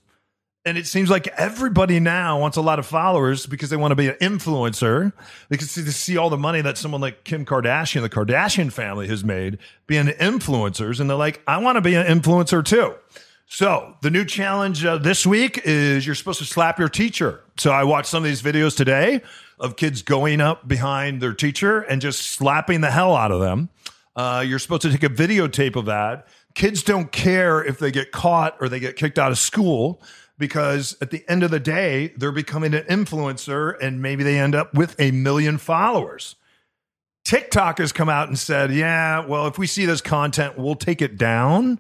And 0.65 0.79
it 0.79 0.87
seems 0.87 1.11
like 1.11 1.27
everybody 1.27 1.99
now 1.99 2.39
wants 2.39 2.57
a 2.57 2.61
lot 2.61 2.79
of 2.79 2.87
followers 2.87 3.47
because 3.47 3.69
they 3.71 3.77
want 3.77 3.91
to 3.91 3.97
be 3.97 4.09
an 4.09 4.15
influencer. 4.21 5.13
They 5.49 5.57
can 5.57 5.67
see, 5.67 5.83
see 5.91 6.17
all 6.17 6.31
the 6.31 6.37
money 6.37 6.61
that 6.61 6.79
someone 6.79 7.01
like 7.01 7.25
Kim 7.25 7.45
Kardashian, 7.45 8.03
the 8.03 8.09
Kardashian 8.09 8.73
family, 8.73 9.09
has 9.09 9.25
made 9.25 9.59
being 9.89 10.07
influencers. 10.07 11.01
And 11.01 11.11
they're 11.11 11.17
like, 11.17 11.43
I 11.49 11.59
want 11.59 11.77
to 11.77 11.81
be 11.81 11.95
an 11.95 12.07
influencer 12.07 12.65
too. 12.65 12.95
So 13.47 13.97
the 14.03 14.11
new 14.11 14.25
challenge 14.25 14.85
uh, 14.85 14.99
this 14.99 15.27
week 15.27 15.61
is 15.65 16.07
you're 16.07 16.15
supposed 16.15 16.39
to 16.39 16.45
slap 16.45 16.79
your 16.79 16.89
teacher. 16.89 17.41
So 17.59 17.73
I 17.73 17.83
watched 17.83 18.09
some 18.09 18.23
of 18.23 18.29
these 18.31 18.41
videos 18.41 18.77
today 18.77 19.21
of 19.59 19.77
kids 19.77 20.03
going 20.03 20.41
up 20.41 20.67
behind 20.69 21.21
their 21.21 21.35
teacher 21.35 21.81
and 21.81 22.01
just 22.01 22.23
slapping 22.31 22.83
the 22.83 22.91
hell 22.91 23.17
out 23.17 23.33
of 23.33 23.41
them. 23.41 23.69
Uh, 24.15 24.45
you're 24.47 24.59
supposed 24.61 24.83
to 24.83 24.91
take 24.91 25.03
a 25.03 25.09
videotape 25.09 25.75
of 25.75 25.87
that. 25.87 26.29
Kids 26.55 26.83
don't 26.83 27.11
care 27.11 27.65
if 27.65 27.79
they 27.79 27.91
get 27.91 28.13
caught 28.13 28.57
or 28.61 28.69
they 28.69 28.81
get 28.81 28.97
kicked 28.97 29.19
out 29.19 29.33
of 29.33 29.39
school 29.39 30.01
because 30.39 30.97
at 31.01 31.11
the 31.11 31.25
end 31.29 31.43
of 31.43 31.51
the 31.51 31.61
day, 31.61 32.13
they're 32.17 32.33
becoming 32.33 32.75
an 32.75 32.85
influencer 32.85 33.75
and 33.81 34.03
maybe 34.03 34.25
they 34.25 34.39
end 34.39 34.55
up 34.55 34.75
with 34.75 34.99
a 34.99 35.11
million 35.11 35.59
followers. 35.59 36.37
TikTok 37.25 37.79
has 37.79 37.93
come 37.93 38.09
out 38.09 38.29
and 38.29 38.39
said, 38.39 38.73
yeah, 38.73 39.25
well, 39.25 39.47
if 39.47 39.59
we 39.59 39.67
see 39.67 39.87
this 39.87 40.01
content, 40.01 40.59
we'll 40.59 40.75
take 40.75 41.01
it 41.01 41.17
down. 41.17 41.79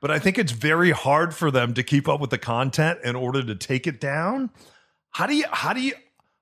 But 0.00 0.10
I 0.10 0.18
think 0.18 0.38
it's 0.38 0.52
very 0.52 0.90
hard 0.90 1.34
for 1.34 1.50
them 1.50 1.74
to 1.74 1.82
keep 1.82 2.08
up 2.08 2.20
with 2.20 2.30
the 2.30 2.38
content 2.38 3.00
in 3.02 3.16
order 3.16 3.42
to 3.42 3.54
take 3.54 3.86
it 3.86 4.00
down. 4.00 4.50
How 5.10 5.26
do 5.26 5.34
you, 5.34 5.46
how 5.50 5.72
do 5.72 5.80
you, 5.80 5.94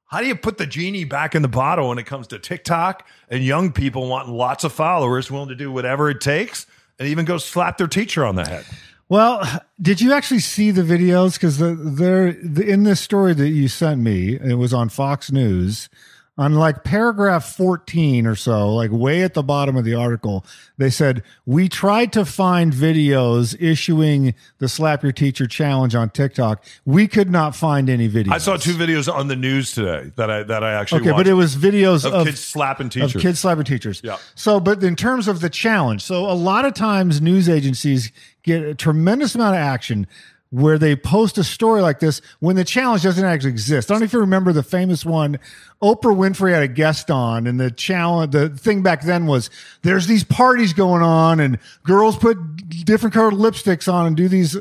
how 0.07 0.21
do 0.21 0.27
you 0.27 0.35
put 0.35 0.59
the 0.59 0.67
genie 0.67 1.05
back 1.05 1.35
in 1.35 1.41
the 1.41 1.49
bottle 1.49 1.89
when 1.89 1.99
it 1.99 2.05
comes 2.05 2.27
to 2.29 2.39
TikTok 2.39 3.07
and 3.31 3.43
young 3.43 3.73
people 3.73 4.09
wanting 4.09 4.35
lots 4.35 4.65
of 4.65 4.73
followers, 4.73 5.31
willing 5.31 5.49
to 5.49 5.55
do 5.55 5.73
whatever 5.73 6.11
it 6.11 6.21
takes, 6.21 6.67
and 6.99 7.09
even 7.09 7.25
go 7.25 7.39
slap 7.39 7.79
their 7.79 7.87
teacher 7.87 8.27
on 8.27 8.35
the 8.35 8.45
head? 8.45 8.67
Well, 9.13 9.47
did 9.79 10.01
you 10.01 10.15
actually 10.15 10.41
see 10.41 10.71
the 10.71 10.81
videos? 10.81 11.35
Because 11.35 11.59
the, 11.59 11.75
there, 11.75 12.33
the, 12.33 12.67
in 12.67 12.85
this 12.85 12.99
story 12.99 13.35
that 13.35 13.51
you 13.51 13.69
sent 13.69 14.01
me, 14.01 14.39
it 14.43 14.55
was 14.55 14.73
on 14.73 14.89
Fox 14.89 15.31
News. 15.31 15.91
On 16.39 16.55
like 16.55 16.83
paragraph 16.83 17.45
14 17.45 18.27
or 18.27 18.35
so, 18.35 18.75
like 18.75 18.91
way 18.91 19.23
at 19.23 19.35
the 19.35 19.43
bottom 19.43 19.77
of 19.77 19.85
the 19.85 19.95
article, 19.95 20.47
they 20.79 20.89
said, 20.89 21.23
We 21.45 21.69
tried 21.69 22.11
to 22.15 22.25
find 22.25 22.73
videos 22.73 23.55
issuing 23.61 24.35
the 24.57 24.67
Slap 24.67 25.03
Your 25.03 25.13
Teacher 25.13 25.47
challenge 25.47 25.95
on 25.95 26.09
TikTok. 26.09 26.65
We 26.87 27.07
could 27.07 27.29
not 27.29 27.55
find 27.55 27.91
any 27.91 28.09
videos. 28.09 28.33
I 28.33 28.39
saw 28.39 28.57
two 28.57 28.73
videos 28.73 29.13
on 29.13 29.29
the 29.29 29.37
news 29.37 29.73
today 29.73 30.11
that 30.17 30.31
I 30.31 30.43
that 30.45 30.65
I 30.65 30.73
actually 30.73 31.03
Okay, 31.03 31.11
watched 31.11 31.19
but 31.19 31.27
it 31.27 31.35
was 31.35 31.55
videos 31.55 32.07
of, 32.07 32.15
of, 32.15 32.27
kids 32.27 32.41
slapping 32.41 32.89
teachers. 32.89 33.15
Of 33.15 33.21
kids 33.21 33.39
slapping 33.39 33.65
teachers. 33.65 34.01
Yeah. 34.03 34.17
So, 34.35 34.59
but 34.59 34.83
in 34.83 34.97
terms 34.97 35.29
of 35.29 35.41
the 35.41 35.51
challenge, 35.51 36.01
so 36.01 36.25
a 36.25 36.33
lot 36.33 36.65
of 36.65 36.73
times 36.73 37.21
news 37.21 37.47
agencies 37.47 38.11
get 38.43 38.63
a 38.63 38.75
tremendous 38.75 39.35
amount 39.35 39.55
of 39.55 39.61
action 39.61 40.07
where 40.51 40.79
they 40.79 40.95
post 40.95 41.39
a 41.39 41.45
story 41.45 41.81
like 41.81 41.99
this 41.99 42.21
when 42.41 42.57
the 42.57 42.65
challenge 42.65 43.03
doesn't 43.03 43.25
actually 43.25 43.51
exist. 43.51 43.91
I 43.91 43.95
don't 43.95 44.01
know 44.01 44.05
if 44.05 44.13
you 44.13 44.21
remember 44.21 44.53
the 44.53 44.63
famous 44.63 45.03
one. 45.03 45.39
Oprah 45.83 46.15
Winfrey 46.15 46.53
had 46.53 46.63
a 46.63 46.69
guest 46.69 47.11
on, 47.11 47.47
and 47.47 47.59
the 47.59 47.71
challenge, 47.71 48.33
the 48.33 48.51
thing 48.51 48.83
back 48.83 49.01
then 49.01 49.27
was 49.27 49.49
there's 49.81 50.07
these 50.07 50.25
parties 50.25 50.75
going 50.75 51.03
on, 51.03 51.41
and 51.41 51.59
girls 51.85 52.19
put 52.19 52.37
different 52.85 53.15
colored 53.15 53.33
lipsticks 53.33 53.91
on 53.91 54.07
and 54.07 54.15
do 54.15 54.29
these 54.29 54.57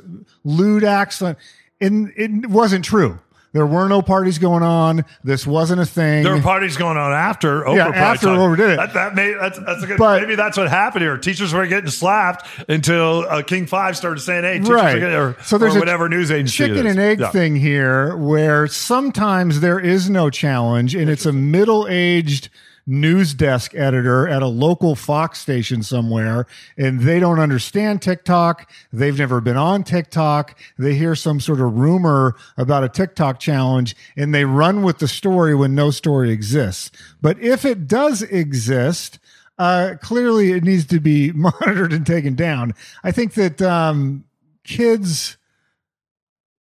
lewd 0.45 0.85
acts. 0.85 1.21
And 1.21 2.13
it 2.15 2.47
wasn't 2.49 2.85
true. 2.85 3.19
There 3.53 3.65
were 3.65 3.89
no 3.89 4.01
parties 4.01 4.39
going 4.39 4.63
on. 4.63 5.03
This 5.25 5.45
wasn't 5.45 5.81
a 5.81 5.85
thing. 5.85 6.23
There 6.23 6.33
were 6.35 6.41
parties 6.41 6.77
going 6.77 6.95
on 6.97 7.11
after 7.11 7.63
Oprah. 7.63 7.75
Yeah, 7.75 7.87
after 7.89 8.27
talked- 8.27 8.39
Oprah 8.39 8.55
did 8.57 8.69
it. 8.71 8.77
That, 8.77 8.93
that 8.93 9.15
may, 9.15 9.33
that's, 9.33 9.59
that's 9.59 9.83
a 9.83 9.87
good, 9.87 9.97
But- 9.97 10.21
maybe 10.21 10.35
that's 10.35 10.57
what 10.57 10.69
happened 10.69 11.01
here. 11.03 11.17
Teachers 11.17 11.53
were 11.53 11.67
getting 11.67 11.89
slapped 11.89 12.47
until 12.69 13.25
uh, 13.27 13.41
King 13.43 13.65
Five 13.65 13.97
started 13.97 14.21
saying, 14.21 14.43
"Hey, 14.43 14.59
teachers 14.59 14.69
right. 14.69 14.95
are 14.95 14.99
getting, 14.99 15.15
or, 15.17 15.37
so 15.43 15.57
there's 15.57 15.75
whatever 15.75 16.07
news 16.07 16.31
agency 16.31 16.57
chicken 16.65 16.85
and 16.87 16.97
egg 16.99 17.19
Yeah. 17.19 17.29
thing 17.31 17.57
here, 17.57 18.15
where 18.15 18.67
sometimes 18.67 19.59
there 19.59 19.79
is 19.79 20.09
no 20.09 20.29
challenge, 20.29 20.95
and 20.95 21.09
it's 21.09 21.25
a 21.25 21.33
middle-aged 21.33 22.47
news 22.91 23.33
desk 23.33 23.73
editor 23.73 24.27
at 24.27 24.41
a 24.41 24.47
local 24.47 24.95
Fox 24.95 25.39
station 25.39 25.81
somewhere, 25.81 26.45
and 26.77 27.01
they 27.01 27.19
don't 27.19 27.39
understand 27.39 28.01
TikTok. 28.01 28.69
They've 28.91 29.17
never 29.17 29.39
been 29.39 29.57
on 29.57 29.83
TikTok. 29.83 30.59
They 30.77 30.95
hear 30.95 31.15
some 31.15 31.39
sort 31.39 31.61
of 31.61 31.73
rumor 31.73 32.35
about 32.57 32.83
a 32.83 32.89
TikTok 32.89 33.39
challenge, 33.39 33.95
and 34.17 34.35
they 34.35 34.43
run 34.43 34.83
with 34.83 34.99
the 34.99 35.07
story 35.07 35.55
when 35.55 35.73
no 35.73 35.89
story 35.89 36.31
exists. 36.31 36.91
But 37.21 37.39
if 37.39 37.63
it 37.63 37.87
does 37.87 38.23
exist, 38.23 39.19
uh, 39.57 39.95
clearly 40.01 40.51
it 40.51 40.63
needs 40.63 40.85
to 40.87 40.99
be 40.99 41.31
monitored 41.35 41.93
and 41.93 42.05
taken 42.05 42.35
down. 42.35 42.73
I 43.03 43.11
think 43.11 43.33
that 43.35 43.61
um, 43.61 44.25
kids 44.65 45.37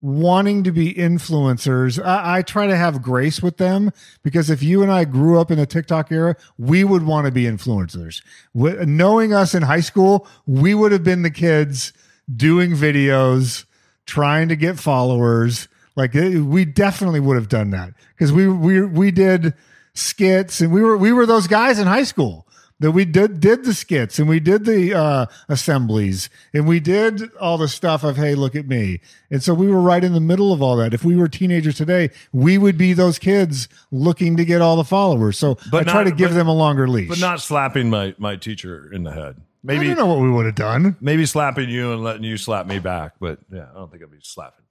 wanting 0.02 0.64
to 0.64 0.72
be 0.72 0.94
influencers, 0.94 2.02
I, 2.02 2.38
I 2.38 2.42
try 2.42 2.66
to 2.66 2.76
have 2.76 3.02
grace 3.02 3.42
with 3.42 3.58
them 3.58 3.90
because 4.22 4.48
if 4.50 4.62
you 4.62 4.82
and 4.82 4.90
I 4.90 5.04
grew 5.04 5.38
up 5.40 5.50
in 5.50 5.58
the 5.58 5.66
TikTok 5.66 6.10
era, 6.10 6.36
we 6.58 6.84
would 6.84 7.04
want 7.04 7.26
to 7.26 7.32
be 7.32 7.44
influencers. 7.44 8.22
Wi- 8.54 8.84
knowing 8.84 9.32
us 9.32 9.54
in 9.54 9.62
high 9.62 9.80
school, 9.80 10.26
we 10.46 10.74
would 10.74 10.92
have 10.92 11.04
been 11.04 11.22
the 11.22 11.30
kids 11.30 11.92
doing 12.34 12.72
videos, 12.72 13.64
trying 14.06 14.48
to 14.48 14.56
get 14.56 14.78
followers. 14.78 15.68
Like 15.96 16.14
it- 16.14 16.40
we 16.40 16.64
definitely 16.64 17.20
would 17.20 17.36
have 17.36 17.48
done 17.48 17.70
that 17.70 17.90
because 18.14 18.32
we 18.32 18.48
we 18.48 18.82
we 18.82 19.10
did 19.10 19.54
skits 19.92 20.60
and 20.60 20.72
we 20.72 20.80
were 20.82 20.96
we 20.96 21.12
were 21.12 21.26
those 21.26 21.46
guys 21.46 21.78
in 21.78 21.86
high 21.86 22.04
school 22.04 22.46
that 22.80 22.90
we 22.92 23.04
did 23.04 23.40
did 23.40 23.64
the 23.64 23.72
skits 23.74 24.18
and 24.18 24.28
we 24.28 24.40
did 24.40 24.64
the 24.64 24.92
uh, 24.94 25.26
assemblies 25.48 26.28
and 26.54 26.66
we 26.66 26.80
did 26.80 27.22
all 27.36 27.58
the 27.58 27.68
stuff 27.68 28.02
of 28.02 28.16
hey 28.16 28.34
look 28.34 28.56
at 28.56 28.66
me 28.66 29.00
and 29.30 29.42
so 29.42 29.52
we 29.54 29.68
were 29.68 29.80
right 29.80 30.02
in 30.02 30.12
the 30.14 30.20
middle 30.20 30.52
of 30.52 30.60
all 30.62 30.76
that 30.76 30.92
if 30.94 31.04
we 31.04 31.14
were 31.16 31.28
teenagers 31.28 31.76
today 31.76 32.10
we 32.32 32.56
would 32.58 32.78
be 32.78 32.92
those 32.92 33.18
kids 33.18 33.68
looking 33.90 34.36
to 34.36 34.44
get 34.44 34.60
all 34.60 34.76
the 34.76 34.84
followers 34.84 35.38
so 35.38 35.56
But 35.70 35.88
i 35.88 35.92
try 35.92 36.04
to 36.04 36.10
give 36.10 36.30
but- 36.30 36.34
them 36.36 36.48
a 36.48 36.54
longer 36.54 36.88
leash 36.88 37.08
but 37.08 37.20
not 37.20 37.40
slapping 37.40 37.90
my 37.90 38.14
my 38.18 38.36
teacher 38.36 38.90
in 38.92 39.02
the 39.04 39.12
head. 39.12 39.36
i 39.38 39.42
Maybe 39.62 39.86
don't 39.88 39.98
know 39.98 40.06
what 40.06 40.20
we 40.20 40.30
would 40.30 40.46
have 40.46 40.54
done 40.54 40.96
maybe 41.00 41.26
slapping 41.26 41.68
you 41.68 41.92
and 41.92 42.02
letting 42.02 42.24
you 42.24 42.36
slap 42.38 42.66
me 42.66 42.78
back. 42.78 43.12
But 43.20 43.40
yeah, 43.52 43.66
I 43.70 43.74
don't 43.74 43.90
think 43.90 44.02
I'd 44.02 44.10
be 44.10 44.16
slapping 44.22 44.64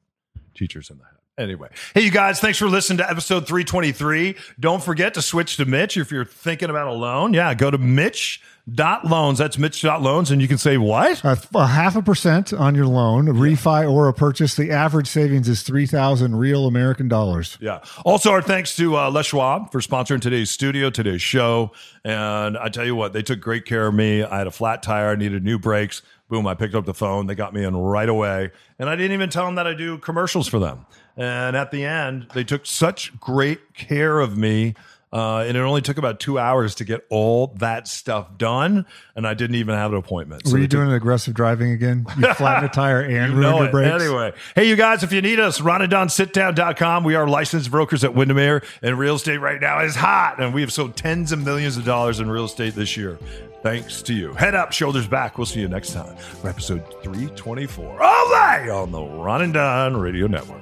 teachers 0.56 0.90
in 0.90 0.98
the 0.98 1.04
head. 1.04 1.14
Anyway, 1.40 1.70
hey, 1.94 2.02
you 2.02 2.12
guys, 2.12 2.42
thanks 2.42 2.58
for 2.58 2.68
listening 2.68 2.98
to 2.98 3.10
episode 3.10 3.48
323. 3.48 4.36
Don't 4.60 4.84
forget 4.84 5.14
to 5.14 5.22
switch 5.22 5.56
to 5.56 5.64
Mitch 5.64 5.96
if 5.96 6.12
you're 6.12 6.26
thinking 6.26 6.70
about 6.70 6.88
a 6.88 6.92
loan. 6.92 7.34
Yeah, 7.34 7.54
go 7.54 7.72
to 7.72 7.78
Mitch.loans. 7.78 9.38
That's 9.38 9.58
Mitch 9.58 9.82
dot 9.82 10.02
loans, 10.02 10.32
and 10.32 10.42
you 10.42 10.50
can 10.50 10.58
say 10.58 10.76
what? 10.78 11.24
a, 11.24 11.40
a 11.56 11.66
half 11.66 11.96
a 11.96 12.02
percent 12.02 12.52
on 12.52 12.76
your 12.76 12.88
loan, 12.88 13.30
a 13.30 13.34
refi 13.34 13.90
or 13.90 14.10
a 14.10 14.14
purchase. 14.14 14.56
The 14.56 14.72
average 14.72 15.08
savings 15.08 15.48
is 15.48 15.64
three 15.64 15.86
thousand 15.86 16.36
real 16.36 16.68
American 16.68 17.08
dollars. 17.08 17.58
Yeah. 17.62 17.80
Also, 18.04 18.32
our 18.32 18.42
thanks 18.42 18.76
to 18.76 18.98
uh, 18.98 19.10
Les 19.10 19.28
Schwab 19.28 19.72
for 19.72 19.80
sponsoring 19.80 20.20
today's 20.20 20.50
studio, 20.52 20.90
today's 20.90 21.22
show. 21.22 21.72
And 22.04 22.58
I 22.58 22.68
tell 22.68 22.86
you 22.86 22.96
what, 22.96 23.14
they 23.14 23.22
took 23.22 23.40
great 23.40 23.64
care 23.64 23.88
of 23.88 23.94
me. 23.94 24.24
I 24.24 24.40
had 24.40 24.48
a 24.48 24.52
flat 24.52 24.84
tire, 24.84 25.12
I 25.12 25.16
needed 25.16 25.46
new 25.46 25.58
brakes. 25.58 26.02
Boom, 26.30 26.46
I 26.46 26.54
picked 26.54 26.76
up 26.76 26.86
the 26.86 26.94
phone. 26.94 27.26
They 27.26 27.34
got 27.34 27.56
me 27.56 27.64
in 27.64 27.76
right 27.76 28.08
away. 28.08 28.52
And 28.78 28.88
I 28.88 28.96
didn't 28.96 29.14
even 29.14 29.32
tell 29.32 29.46
them 29.46 29.56
that 29.56 29.66
I 29.66 29.74
do 29.74 29.98
commercials 29.98 30.48
for 30.48 30.60
them. 30.60 30.86
And 31.20 31.56
at 31.58 31.70
the 31.70 31.84
end, 31.84 32.28
they 32.34 32.44
took 32.46 32.66
such 32.66 33.20
great 33.20 33.74
care 33.76 34.20
of 34.22 34.38
me. 34.38 34.74
Uh, 35.12 35.40
and 35.40 35.58
it 35.58 35.60
only 35.60 35.82
took 35.82 35.98
about 35.98 36.20
two 36.20 36.38
hours 36.38 36.76
to 36.76 36.86
get 36.86 37.04
all 37.10 37.48
that 37.58 37.88
stuff 37.88 38.38
done, 38.38 38.86
and 39.16 39.26
I 39.26 39.34
didn't 39.34 39.56
even 39.56 39.74
have 39.74 39.92
an 39.92 39.98
appointment. 39.98 40.44
Were 40.46 40.60
you 40.60 40.66
took- 40.66 40.82
doing 40.82 40.92
aggressive 40.92 41.34
driving 41.34 41.72
again? 41.72 42.06
You 42.20 42.32
flattened 42.36 42.68
a 42.68 42.70
tire 42.70 43.02
and 43.02 43.34
you 43.34 43.40
know 43.40 43.64
your 43.64 43.72
brakes. 43.72 44.04
Anyway, 44.04 44.34
hey, 44.54 44.70
you 44.70 44.76
guys, 44.76 45.02
if 45.02 45.12
you 45.12 45.24
need 45.24 45.40
us, 45.40 45.62
ronandonsitdown.com. 45.62 47.04
We 47.04 47.16
are 47.16 47.28
licensed 47.28 47.72
brokers 47.72 48.04
at 48.04 48.14
Windermere, 48.14 48.62
and 48.84 49.00
real 49.00 49.16
estate 49.16 49.38
right 49.38 49.60
now 49.60 49.84
is 49.84 49.96
hot, 49.96 50.40
and 50.40 50.54
we 50.54 50.62
have 50.62 50.72
sold 50.72 50.96
tens 50.96 51.32
of 51.32 51.44
millions 51.44 51.76
of 51.76 51.86
dollars 51.86 52.20
in 52.20 52.30
real 52.30 52.46
estate 52.46 52.76
this 52.76 52.96
year. 52.96 53.18
Thanks 53.64 54.04
to 54.04 54.14
you. 54.14 54.34
Head 54.34 54.54
up, 54.54 54.72
shoulders 54.74 55.08
back. 55.08 55.40
We'll 55.40 55.48
see 55.48 55.60
you 55.60 55.68
next 55.68 55.92
time 55.94 56.16
for 56.18 56.50
episode 56.50 56.84
324. 57.02 58.04
All 58.04 58.30
right, 58.30 58.70
on 58.70 58.92
the 58.92 59.02
Ron 59.02 59.42
and 59.42 59.54
Don 59.56 59.98
Radio 59.98 60.28
Network. 60.28 60.62